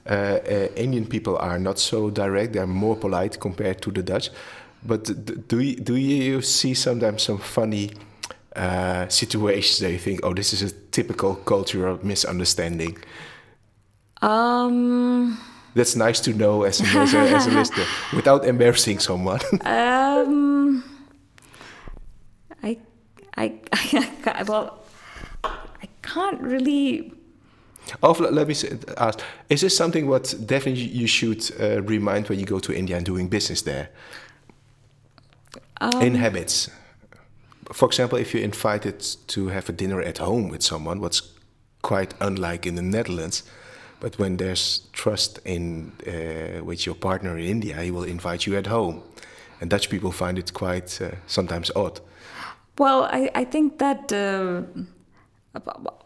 Uh, 0.07 0.39
Indian 0.77 1.07
people 1.07 1.37
are 1.39 1.59
not 1.59 1.79
so 1.79 2.11
direct; 2.11 2.53
they 2.53 2.61
are 2.61 2.67
more 2.67 2.97
polite 2.97 3.41
compared 3.41 3.81
to 3.83 3.91
the 3.91 4.03
Dutch. 4.03 4.31
But 4.85 5.49
do 5.49 5.61
you, 5.61 5.77
do 5.77 5.97
you 5.97 6.43
see 6.43 6.75
sometimes 6.75 7.23
some 7.23 7.39
funny 7.39 7.91
uh, 8.55 9.09
situations 9.09 9.79
that 9.81 9.93
you 9.93 9.99
think, 9.99 10.21
oh, 10.23 10.35
this 10.35 10.53
is 10.53 10.63
a 10.63 10.71
typical 10.91 11.35
cultural 11.35 11.99
misunderstanding? 12.03 12.99
Um, 14.23 15.39
That's 15.75 15.95
nice 15.97 16.21
to 16.21 16.33
know 16.33 16.65
as 16.65 16.81
a, 16.81 16.85
as 16.99 17.15
a, 17.15 17.19
as 17.19 17.47
a 17.47 17.51
listener 17.59 17.85
without 18.15 18.45
embarrassing 18.45 18.99
someone. 18.99 19.41
um, 19.65 20.83
I, 22.63 22.79
I, 23.37 23.55
I, 24.25 24.43
well, 24.45 24.81
I 25.45 25.89
can't 26.03 26.41
really. 26.41 27.13
Oh, 28.03 28.11
let 28.11 28.49
me 28.49 28.55
ask: 28.99 29.21
Is 29.49 29.61
this 29.63 29.77
something 29.77 30.09
what 30.09 30.35
definitely 30.45 30.83
you 30.83 31.07
should 31.07 31.49
uh, 31.61 31.81
remind 31.83 32.29
when 32.29 32.39
you 32.39 32.45
go 32.45 32.59
to 32.59 32.77
India 32.77 32.97
and 32.97 33.07
doing 33.07 33.29
business 33.29 33.63
there? 33.63 33.91
Um, 35.81 36.03
in 36.03 36.15
habits 36.15 36.71
for 37.73 37.87
example, 37.87 38.19
if 38.19 38.35
you're 38.35 38.43
invited 38.43 39.01
to 39.29 39.49
have 39.49 39.69
a 39.69 39.73
dinner 39.73 40.01
at 40.01 40.19
home 40.19 40.49
with 40.49 40.63
someone, 40.63 41.01
what's 41.01 41.23
quite 41.83 42.15
unlike 42.21 42.67
in 42.67 42.75
the 42.75 42.83
Netherlands, 42.83 43.43
but 44.01 44.19
when 44.19 44.37
there's 44.37 44.89
trust 44.93 45.39
in 45.45 45.93
uh, 46.07 46.65
with 46.65 46.87
your 46.87 46.95
partner 46.95 47.37
in 47.37 47.45
India, 47.45 47.77
he 47.83 47.91
will 47.91 48.05
invite 48.05 48.47
you 48.47 48.57
at 48.57 48.67
home, 48.67 49.03
and 49.61 49.71
Dutch 49.71 49.91
people 49.91 50.13
find 50.13 50.39
it 50.39 50.53
quite 50.53 51.01
uh, 51.01 51.11
sometimes 51.27 51.71
odd. 51.75 52.01
Well, 52.79 53.05
I, 53.05 53.31
I 53.35 53.45
think 53.45 53.79
that. 53.79 54.13
Uh, 54.13 54.63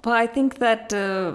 well, 0.04 0.14
I 0.14 0.26
think 0.26 0.58
that 0.58 0.92
uh, 0.94 1.34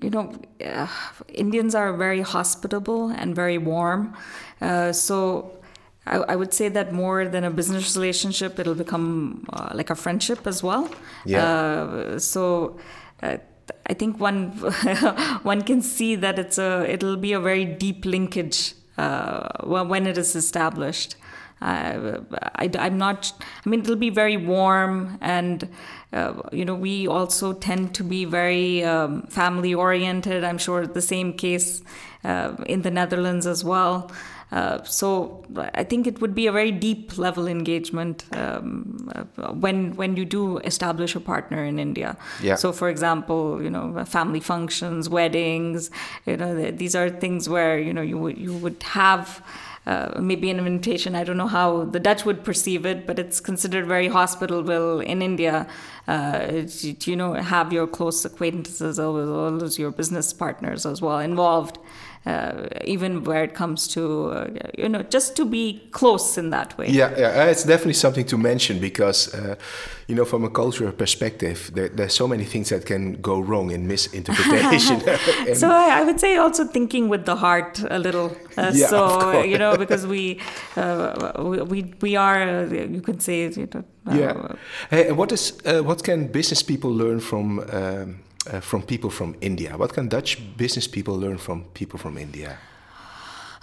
you 0.00 0.10
know 0.10 0.32
uh, 0.64 0.86
Indians 1.28 1.74
are 1.74 1.92
very 1.92 2.20
hospitable 2.20 3.08
and 3.08 3.34
very 3.34 3.58
warm, 3.58 4.14
uh, 4.60 4.92
so 4.92 5.50
I, 6.06 6.16
I, 6.16 6.36
would 6.36 6.54
say 6.54 6.68
that 6.68 6.92
more 6.92 7.26
than 7.26 7.44
a 7.44 7.50
business 7.50 7.96
relationship, 7.96 8.58
it'll 8.58 8.74
become 8.74 9.46
uh, 9.52 9.70
like 9.74 9.90
a 9.90 9.94
friendship 9.94 10.46
as 10.46 10.62
well. 10.62 10.88
Yeah. 11.24 11.44
Uh, 11.44 12.18
so. 12.18 12.78
Uh, 13.22 13.38
I 13.88 13.94
think 13.94 14.20
one 14.20 14.50
one 15.42 15.62
can 15.62 15.82
see 15.82 16.14
that 16.14 16.38
it's 16.38 16.56
a 16.56 16.86
it'll 16.88 17.16
be 17.16 17.32
a 17.32 17.40
very 17.40 17.64
deep 17.64 18.04
linkage 18.04 18.74
uh, 18.96 19.64
when 19.64 20.06
it 20.06 20.16
is 20.18 20.36
established. 20.36 21.16
Uh, 21.60 22.20
I, 22.54 22.70
am 22.74 22.98
not. 22.98 23.32
I 23.64 23.68
mean, 23.68 23.80
it'll 23.80 23.96
be 23.96 24.10
very 24.10 24.36
warm, 24.36 25.16
and 25.22 25.68
uh, 26.12 26.34
you 26.52 26.64
know, 26.64 26.74
we 26.74 27.06
also 27.06 27.54
tend 27.54 27.94
to 27.94 28.04
be 28.04 28.26
very 28.26 28.84
um, 28.84 29.22
family 29.28 29.74
oriented. 29.74 30.44
I'm 30.44 30.58
sure 30.58 30.86
the 30.86 31.00
same 31.00 31.32
case 31.32 31.82
uh, 32.24 32.56
in 32.66 32.82
the 32.82 32.90
Netherlands 32.90 33.46
as 33.46 33.64
well. 33.64 34.10
Uh, 34.56 34.82
so 34.84 35.44
I 35.74 35.84
think 35.84 36.06
it 36.06 36.22
would 36.22 36.34
be 36.34 36.46
a 36.46 36.52
very 36.52 36.72
deep 36.72 37.18
level 37.18 37.46
engagement 37.46 38.24
um, 38.32 39.10
uh, 39.14 39.52
when 39.52 39.94
when 39.96 40.16
you 40.16 40.24
do 40.24 40.56
establish 40.70 41.14
a 41.14 41.20
partner 41.20 41.62
in 41.62 41.78
India. 41.78 42.16
Yeah. 42.42 42.54
So 42.54 42.72
for 42.72 42.88
example, 42.88 43.62
you 43.62 43.68
know, 43.68 44.02
family 44.06 44.40
functions, 44.40 45.10
weddings, 45.10 45.90
you 46.24 46.38
know, 46.38 46.70
these 46.70 46.94
are 46.96 47.10
things 47.10 47.50
where 47.50 47.78
you 47.78 47.92
know 47.92 48.00
you 48.00 48.18
would 48.18 48.38
you 48.38 48.54
would 48.54 48.82
have. 48.82 49.42
Uh, 49.86 50.20
maybe 50.20 50.50
an 50.50 50.58
invitation. 50.58 51.14
I 51.14 51.22
don't 51.22 51.36
know 51.36 51.46
how 51.46 51.84
the 51.84 52.00
Dutch 52.00 52.24
would 52.24 52.42
perceive 52.42 52.84
it, 52.84 53.06
but 53.06 53.20
it's 53.20 53.38
considered 53.38 53.86
very 53.86 54.08
hospitable 54.08 54.98
in 54.98 55.22
India. 55.22 55.68
Uh, 56.08 56.66
you 57.04 57.14
know, 57.14 57.34
have 57.34 57.72
your 57.72 57.86
close 57.86 58.24
acquaintances 58.24 58.80
as 58.80 58.98
well 58.98 59.62
as 59.62 59.78
your 59.78 59.92
business 59.92 60.32
partners 60.32 60.86
as 60.86 61.00
well 61.00 61.20
involved 61.20 61.78
uh, 62.26 62.66
even 62.84 63.22
where 63.22 63.44
it 63.44 63.54
comes 63.54 63.86
to 63.86 64.30
uh, 64.30 64.48
you 64.76 64.88
know 64.88 65.02
just 65.02 65.36
to 65.36 65.44
be 65.44 65.80
close 65.92 66.36
in 66.36 66.50
that 66.50 66.76
way. 66.76 66.88
Yeah 66.88 67.12
yeah 67.16 67.42
uh, 67.42 67.50
it's 67.50 67.64
definitely 67.64 67.94
something 67.94 68.26
to 68.26 68.36
mention 68.36 68.80
because 68.80 69.32
uh, 69.34 69.54
you 70.08 70.16
know 70.16 70.24
from 70.24 70.44
a 70.44 70.50
cultural 70.50 70.92
perspective 70.92 71.70
there, 71.74 71.88
there's 71.88 72.14
so 72.14 72.26
many 72.26 72.44
things 72.44 72.70
that 72.70 72.84
can 72.84 73.20
go 73.20 73.38
wrong 73.38 73.70
in 73.70 73.86
misinterpretation. 73.86 75.02
So 75.54 75.70
I, 75.70 76.00
I, 76.00 76.04
would 76.04 76.20
say 76.20 76.36
also 76.36 76.64
thinking 76.64 77.08
with 77.08 77.24
the 77.24 77.36
heart 77.36 77.80
a 77.90 77.98
little 77.98 78.36
uh, 78.56 78.72
yeah, 78.74 78.88
so 78.88 79.42
you 79.42 79.58
know 79.58 79.76
because 79.84 80.06
we 80.06 80.40
uh, 80.76 81.32
we 81.70 81.94
we 82.00 82.16
are 82.16 82.64
you 82.64 83.00
could 83.00 83.22
say 83.22 83.48
you 83.48 83.68
know, 83.72 83.84
yeah. 84.12 84.54
Hey, 84.90 85.12
what 85.12 85.32
is 85.32 85.52
what 85.64 86.02
can 86.02 86.26
business 86.26 86.62
people 86.62 86.90
learn 86.90 87.20
from 87.20 87.60
um, 87.72 88.18
uh, 88.46 88.60
from 88.60 88.82
people 88.82 89.10
from 89.10 89.34
India? 89.40 89.76
What 89.76 89.92
can 89.92 90.08
Dutch 90.08 90.38
business 90.56 90.86
people 90.86 91.18
learn 91.18 91.38
from 91.38 91.64
people 91.74 91.98
from 91.98 92.18
India? 92.18 92.58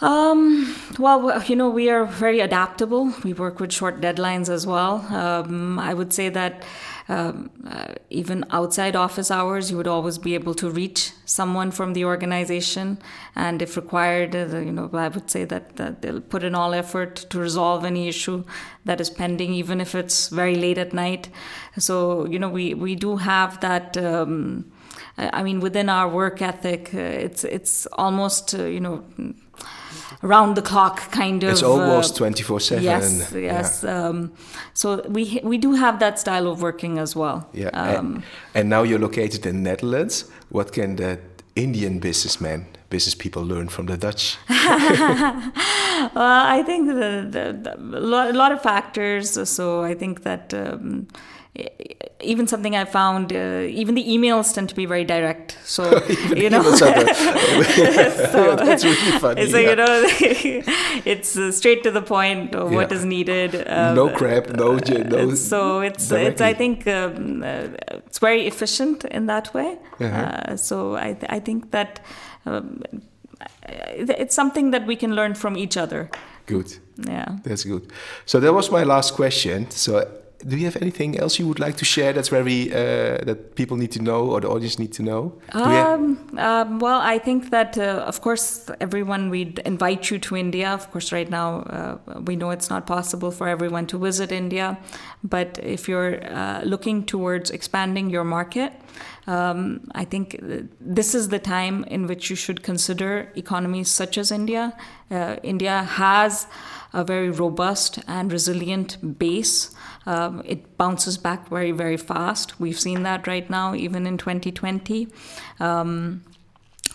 Um, 0.03 0.75
well, 0.99 1.41
you 1.43 1.55
know, 1.55 1.69
we 1.69 1.89
are 1.89 2.03
very 2.03 2.41
adaptable. 2.41 3.13
We 3.23 3.31
work 3.31 3.61
with 3.61 3.71
short 3.71 4.01
deadlines 4.01 4.49
as 4.49 4.67
well. 4.67 4.95
Um, 5.09 5.79
I 5.79 5.93
would 5.93 6.11
say 6.11 6.27
that 6.27 6.63
um, 7.07 7.49
uh, 7.65 7.93
even 8.09 8.43
outside 8.49 8.97
office 8.97 9.31
hours, 9.31 9.71
you 9.71 9.77
would 9.77 9.87
always 9.87 10.17
be 10.17 10.33
able 10.35 10.55
to 10.55 10.69
reach 10.69 11.13
someone 11.23 11.71
from 11.71 11.93
the 11.93 12.03
organization. 12.03 12.97
And 13.37 13.61
if 13.61 13.77
required, 13.77 14.35
uh, 14.35 14.57
you 14.57 14.73
know, 14.73 14.89
I 14.91 15.07
would 15.07 15.31
say 15.31 15.45
that, 15.45 15.77
that, 15.77 16.01
they'll 16.01 16.19
put 16.19 16.43
in 16.43 16.53
all 16.53 16.73
effort 16.73 17.15
to 17.29 17.39
resolve 17.39 17.85
any 17.85 18.09
issue 18.09 18.43
that 18.83 18.99
is 18.99 19.09
pending, 19.09 19.53
even 19.53 19.79
if 19.79 19.95
it's 19.95 20.27
very 20.27 20.55
late 20.55 20.77
at 20.77 20.91
night. 20.91 21.29
So, 21.77 22.25
you 22.25 22.39
know, 22.39 22.49
we, 22.49 22.73
we 22.73 22.95
do 22.95 23.15
have 23.15 23.61
that. 23.61 23.95
Um, 23.95 24.69
I 25.17 25.43
mean, 25.43 25.59
within 25.61 25.87
our 25.89 26.09
work 26.09 26.41
ethic, 26.41 26.93
uh, 26.93 26.97
it's 26.97 27.43
it's 27.43 27.85
almost 27.93 28.55
uh, 28.55 28.63
you 28.63 28.79
know 28.79 29.03
around 30.23 30.55
the 30.55 30.61
clock 30.61 31.11
kind 31.11 31.43
of. 31.43 31.51
It's 31.51 31.63
almost 31.63 32.15
twenty 32.15 32.43
four 32.43 32.59
seven. 32.59 32.83
Yes, 32.83 33.31
yes. 33.33 33.83
Yeah. 33.83 34.07
Um, 34.07 34.33
so 34.73 35.01
we 35.07 35.39
we 35.43 35.57
do 35.57 35.73
have 35.73 35.99
that 35.99 36.19
style 36.19 36.47
of 36.47 36.61
working 36.61 36.99
as 36.99 37.15
well. 37.15 37.47
Yeah, 37.53 37.69
um, 37.69 37.97
and, 37.97 38.23
and, 38.55 38.69
now 38.69 38.83
you're 38.83 38.99
located 38.99 39.45
in 39.45 39.63
Netherlands. 39.63 40.25
What 40.49 40.71
can 40.71 40.95
the 40.95 41.19
Indian 41.55 41.99
businessman, 41.99 42.67
business 42.89 43.15
people 43.15 43.43
learn 43.43 43.69
from 43.69 43.85
the 43.85 43.97
Dutch? 43.97 44.37
well, 44.49 44.59
I 46.15 46.63
think 46.65 46.87
the, 46.87 47.27
the, 47.29 47.59
the, 47.61 47.99
a 47.99 48.33
lot 48.33 48.51
of 48.51 48.61
factors. 48.61 49.49
So 49.49 49.83
I 49.83 49.93
think 49.93 50.23
that. 50.23 50.53
Um, 50.53 51.07
even 52.23 52.47
something 52.47 52.75
I 52.75 52.85
found, 52.85 53.31
uh, 53.31 53.67
even 53.67 53.95
the 53.95 54.03
emails 54.03 54.53
tend 54.53 54.69
to 54.69 54.75
be 54.75 54.85
very 54.85 55.03
direct. 55.03 55.57
So 55.63 55.83
you 56.35 56.49
know, 56.49 56.63
so, 56.75 56.85
that's 58.55 58.83
really 58.83 59.19
funny. 59.19 59.49
So 59.49 59.57
yeah. 59.57 59.69
you 59.69 59.75
know, 59.75 60.03
it's 61.05 61.37
uh, 61.37 61.51
straight 61.51 61.83
to 61.83 61.91
the 61.91 62.01
point 62.01 62.55
of 62.55 62.71
yeah. 62.71 62.77
what 62.77 62.91
is 62.91 63.05
needed. 63.05 63.55
Um, 63.67 63.95
no 63.95 64.09
crap, 64.09 64.49
no, 64.49 64.77
no. 64.77 65.35
So 65.35 65.81
it's 65.81 66.07
directly. 66.07 66.27
it's 66.27 66.41
I 66.41 66.53
think 66.53 66.87
um, 66.87 67.43
uh, 67.43 67.67
it's 67.91 68.19
very 68.19 68.47
efficient 68.47 69.05
in 69.05 69.27
that 69.27 69.53
way. 69.53 69.77
Uh-huh. 69.99 70.07
Uh, 70.07 70.57
so 70.57 70.95
I 70.95 71.13
th- 71.13 71.29
I 71.29 71.39
think 71.39 71.71
that. 71.71 71.99
Um, 72.45 72.81
it's 73.65 74.35
something 74.35 74.71
that 74.71 74.85
we 74.85 74.95
can 74.95 75.15
learn 75.15 75.33
from 75.33 75.57
each 75.57 75.77
other. 75.77 76.09
Good. 76.45 76.77
Yeah. 76.97 77.37
That's 77.43 77.63
good. 77.63 77.91
So 78.25 78.39
that 78.39 78.53
was 78.53 78.71
my 78.71 78.83
last 78.83 79.15
question. 79.15 79.69
So 79.71 80.05
do 80.47 80.57
you 80.57 80.65
have 80.65 80.75
anything 80.81 81.17
else 81.19 81.39
you 81.39 81.47
would 81.47 81.59
like 81.59 81.77
to 81.77 81.85
share 81.85 82.13
that's 82.13 82.29
very 82.29 82.71
uh, 82.71 83.23
that 83.25 83.55
people 83.55 83.77
need 83.77 83.91
to 83.91 84.01
know 84.01 84.29
or 84.31 84.41
the 84.41 84.49
audience 84.49 84.77
need 84.79 84.91
to 84.93 85.03
know? 85.03 85.33
Um, 85.53 86.37
um, 86.37 86.79
well, 86.79 86.99
I 86.99 87.17
think 87.19 87.49
that 87.51 87.77
uh, 87.77 88.03
of 88.07 88.21
course 88.21 88.69
everyone 88.79 89.29
we'd 89.29 89.59
invite 89.59 90.11
you 90.11 90.19
to 90.19 90.35
India. 90.35 90.69
Of 90.69 90.91
course, 90.91 91.11
right 91.11 91.29
now 91.29 91.61
uh, 91.61 91.97
we 92.25 92.35
know 92.35 92.51
it's 92.51 92.69
not 92.69 92.85
possible 92.85 93.31
for 93.31 93.47
everyone 93.47 93.87
to 93.87 93.97
visit 93.97 94.31
India, 94.31 94.77
but 95.23 95.59
if 95.63 95.87
you're 95.87 96.23
uh, 96.25 96.61
looking 96.63 97.05
towards 97.05 97.49
expanding 97.51 98.09
your 98.09 98.23
market. 98.23 98.73
Um, 99.25 99.89
I 99.95 100.03
think 100.03 100.37
this 100.81 101.15
is 101.15 101.29
the 101.29 101.39
time 101.39 101.85
in 101.85 102.07
which 102.07 102.29
you 102.29 102.35
should 102.35 102.61
consider 102.61 103.31
economies 103.35 103.87
such 103.87 104.17
as 104.17 104.31
India. 104.31 104.73
Uh, 105.09 105.37
India 105.43 105.83
has 105.83 106.45
a 106.93 107.03
very 107.03 107.29
robust 107.29 107.99
and 108.07 108.31
resilient 108.31 109.17
base. 109.19 109.71
Um, 110.05 110.41
it 110.45 110.77
bounces 110.77 111.17
back 111.17 111.49
very, 111.49 111.71
very 111.71 111.97
fast. 111.97 112.59
We've 112.59 112.79
seen 112.79 113.03
that 113.03 113.27
right 113.27 113.49
now, 113.49 113.73
even 113.73 114.05
in 114.05 114.17
2020. 114.17 115.07
Um, 115.59 116.23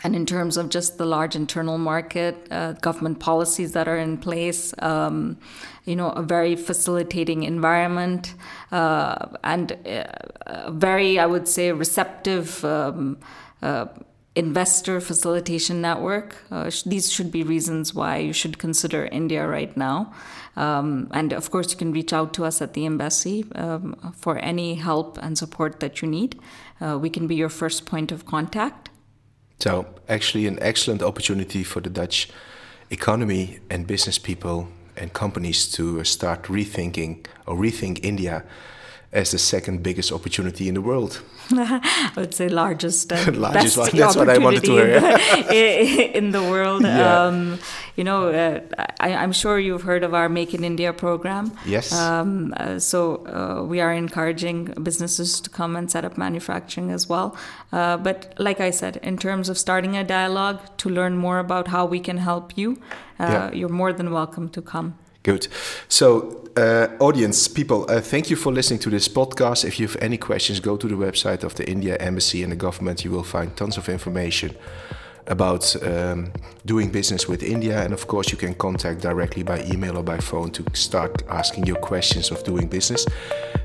and 0.04 0.14
in 0.14 0.26
terms 0.26 0.56
of 0.56 0.68
just 0.68 0.96
the 0.96 1.04
large 1.04 1.34
internal 1.34 1.76
market, 1.76 2.46
uh, 2.50 2.72
government 2.74 3.18
policies 3.18 3.72
that 3.72 3.88
are 3.88 3.96
in 3.96 4.16
place, 4.18 4.72
um, 4.78 5.38
you 5.84 5.96
know, 5.96 6.11
a 6.11 6.22
very 6.22 6.54
facilitating 6.54 7.42
environment, 7.42 8.34
uh, 8.70 9.26
and 9.42 9.72
uh, 9.72 10.04
a 10.46 10.70
very, 10.70 11.18
I 11.18 11.26
would 11.26 11.48
say, 11.48 11.72
receptive 11.72 12.64
um, 12.64 13.18
uh, 13.61 13.87
investor 14.38 15.01
facilitation 15.01 15.81
network. 15.81 16.37
Uh, 16.51 16.70
these 16.87 17.11
should 17.11 17.33
be 17.33 17.42
reasons 17.42 17.92
why 17.92 18.18
you 18.18 18.33
should 18.33 18.57
consider 18.59 19.07
India 19.07 19.46
right 19.46 19.77
now. 19.77 20.12
Um, 20.57 21.09
and 21.12 21.33
of 21.33 21.51
course, 21.51 21.72
you 21.72 21.77
can 21.77 21.92
reach 21.92 22.12
out 22.12 22.33
to 22.35 22.44
us 22.44 22.62
at 22.62 22.74
the 22.74 22.87
embassy 22.87 23.44
um, 23.57 23.94
for 24.16 24.38
any 24.38 24.77
help 24.77 25.18
and 25.20 25.37
support 25.37 25.81
that 25.81 26.01
you 26.01 26.09
need. 26.09 26.38
Uh, 26.81 26.98
we 27.01 27.11
can 27.11 27.27
be 27.27 27.35
your 27.35 27.48
first 27.48 27.85
point 27.85 28.12
of 28.12 28.27
contact. 28.27 28.90
So, 29.59 29.87
actually, 30.09 30.46
an 30.46 30.59
excellent 30.62 31.03
opportunity 31.03 31.64
for 31.64 31.81
the 31.81 31.90
Dutch 31.90 32.29
economy 32.90 33.59
and 33.68 33.87
business 33.87 34.18
people 34.18 34.68
and 34.96 35.12
companies 35.12 35.70
to 35.72 36.05
start 36.05 36.44
rethinking 36.44 37.27
or 37.46 37.57
rethink 37.57 38.05
India 38.05 38.44
as 39.11 39.31
the 39.31 39.38
second 39.38 39.83
biggest 39.83 40.12
opportunity 40.12 40.68
in 40.68 40.75
the 40.75 40.83
world. 40.83 41.23
I 41.51 42.12
would 42.14 42.35
say 42.35 42.49
largest 42.51 43.11
and 43.11 43.37
largest 43.40 43.77
best 43.77 43.79
one. 43.79 43.97
That's 43.97 44.16
what 44.16 44.29
I 44.29 44.37
wanted 44.37 44.64
to 44.64 44.73
hear. 44.73 44.97
in, 45.51 46.11
in 46.12 46.31
the 46.33 46.42
world. 46.42 46.83
Yeah. 46.83 47.25
Um, 47.25 47.59
you 47.97 48.05
know, 48.05 48.29
uh, 48.29 48.61
I, 49.01 49.09
am 49.09 49.33
sure 49.33 49.59
you've 49.59 49.83
heard 49.83 50.05
of 50.05 50.12
our 50.12 50.29
Make 50.29 50.53
in 50.53 50.62
India 50.62 50.92
program. 50.92 51.53
Yes. 51.64 51.90
Um, 51.92 52.53
uh, 52.59 52.79
so 52.79 53.27
uh, 53.27 53.64
we 53.64 53.81
are 53.81 53.94
encouraging 53.94 54.66
businesses 54.83 55.40
to 55.40 55.49
come 55.49 55.75
and 55.75 55.90
set 55.90 56.05
up 56.05 56.18
manufacturing 56.18 56.90
as 56.90 57.09
well. 57.09 57.35
Uh, 57.73 57.97
but 57.97 58.35
like 58.38 58.61
I 58.61 58.71
said, 58.71 58.99
in 58.99 59.16
terms 59.16 59.49
of 59.49 59.57
starting 59.57 59.97
a 59.97 60.05
dialogue 60.05 60.61
to 60.79 60.90
learn 60.90 61.16
more 61.16 61.38
about 61.38 61.68
how 61.68 61.87
we 61.87 61.99
can 61.99 62.18
help 62.18 62.59
you, 62.59 62.73
uh, 63.18 63.25
yeah. 63.25 63.53
you're 63.53 63.71
more 63.71 63.94
than 63.94 64.12
welcome 64.12 64.51
to 64.51 64.61
come. 64.61 64.99
Good. 65.28 65.46
So, 65.88 66.48
uh, 66.56 66.88
audience, 67.00 67.48
people, 67.48 67.84
uh, 67.90 68.00
thank 68.00 68.30
you 68.30 68.36
for 68.36 68.50
listening 68.50 68.80
to 68.80 68.88
this 68.88 69.08
podcast. 69.08 69.62
If 69.66 69.78
you 69.78 69.86
have 69.86 69.98
any 70.00 70.16
questions, 70.16 70.58
go 70.58 70.78
to 70.78 70.88
the 70.88 70.94
website 70.94 71.44
of 71.44 71.54
the 71.54 71.68
India 71.68 71.98
Embassy 71.98 72.42
and 72.42 72.50
the 72.50 72.56
government. 72.56 73.04
You 73.04 73.10
will 73.10 73.24
find 73.24 73.54
tons 73.54 73.76
of 73.76 73.90
information 73.90 74.56
about 75.26 75.76
um, 75.82 76.32
doing 76.64 76.90
business 76.90 77.28
with 77.28 77.42
India. 77.42 77.84
And 77.84 77.92
of 77.92 78.06
course, 78.06 78.32
you 78.32 78.38
can 78.38 78.54
contact 78.54 79.02
directly 79.02 79.42
by 79.42 79.62
email 79.64 79.98
or 79.98 80.02
by 80.02 80.16
phone 80.16 80.50
to 80.52 80.64
start 80.72 81.22
asking 81.28 81.66
your 81.66 81.76
questions 81.76 82.30
of 82.30 82.42
doing 82.44 82.66
business. 82.66 83.04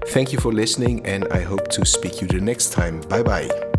Thank 0.07 0.33
you 0.33 0.39
for 0.39 0.51
listening, 0.51 1.05
and 1.05 1.29
I 1.31 1.43
hope 1.43 1.69
to 1.69 1.85
speak 1.85 2.19
you 2.19 2.27
the 2.27 2.41
next 2.41 2.73
time. 2.73 2.99
Bye 3.07 3.23
bye. 3.23 3.72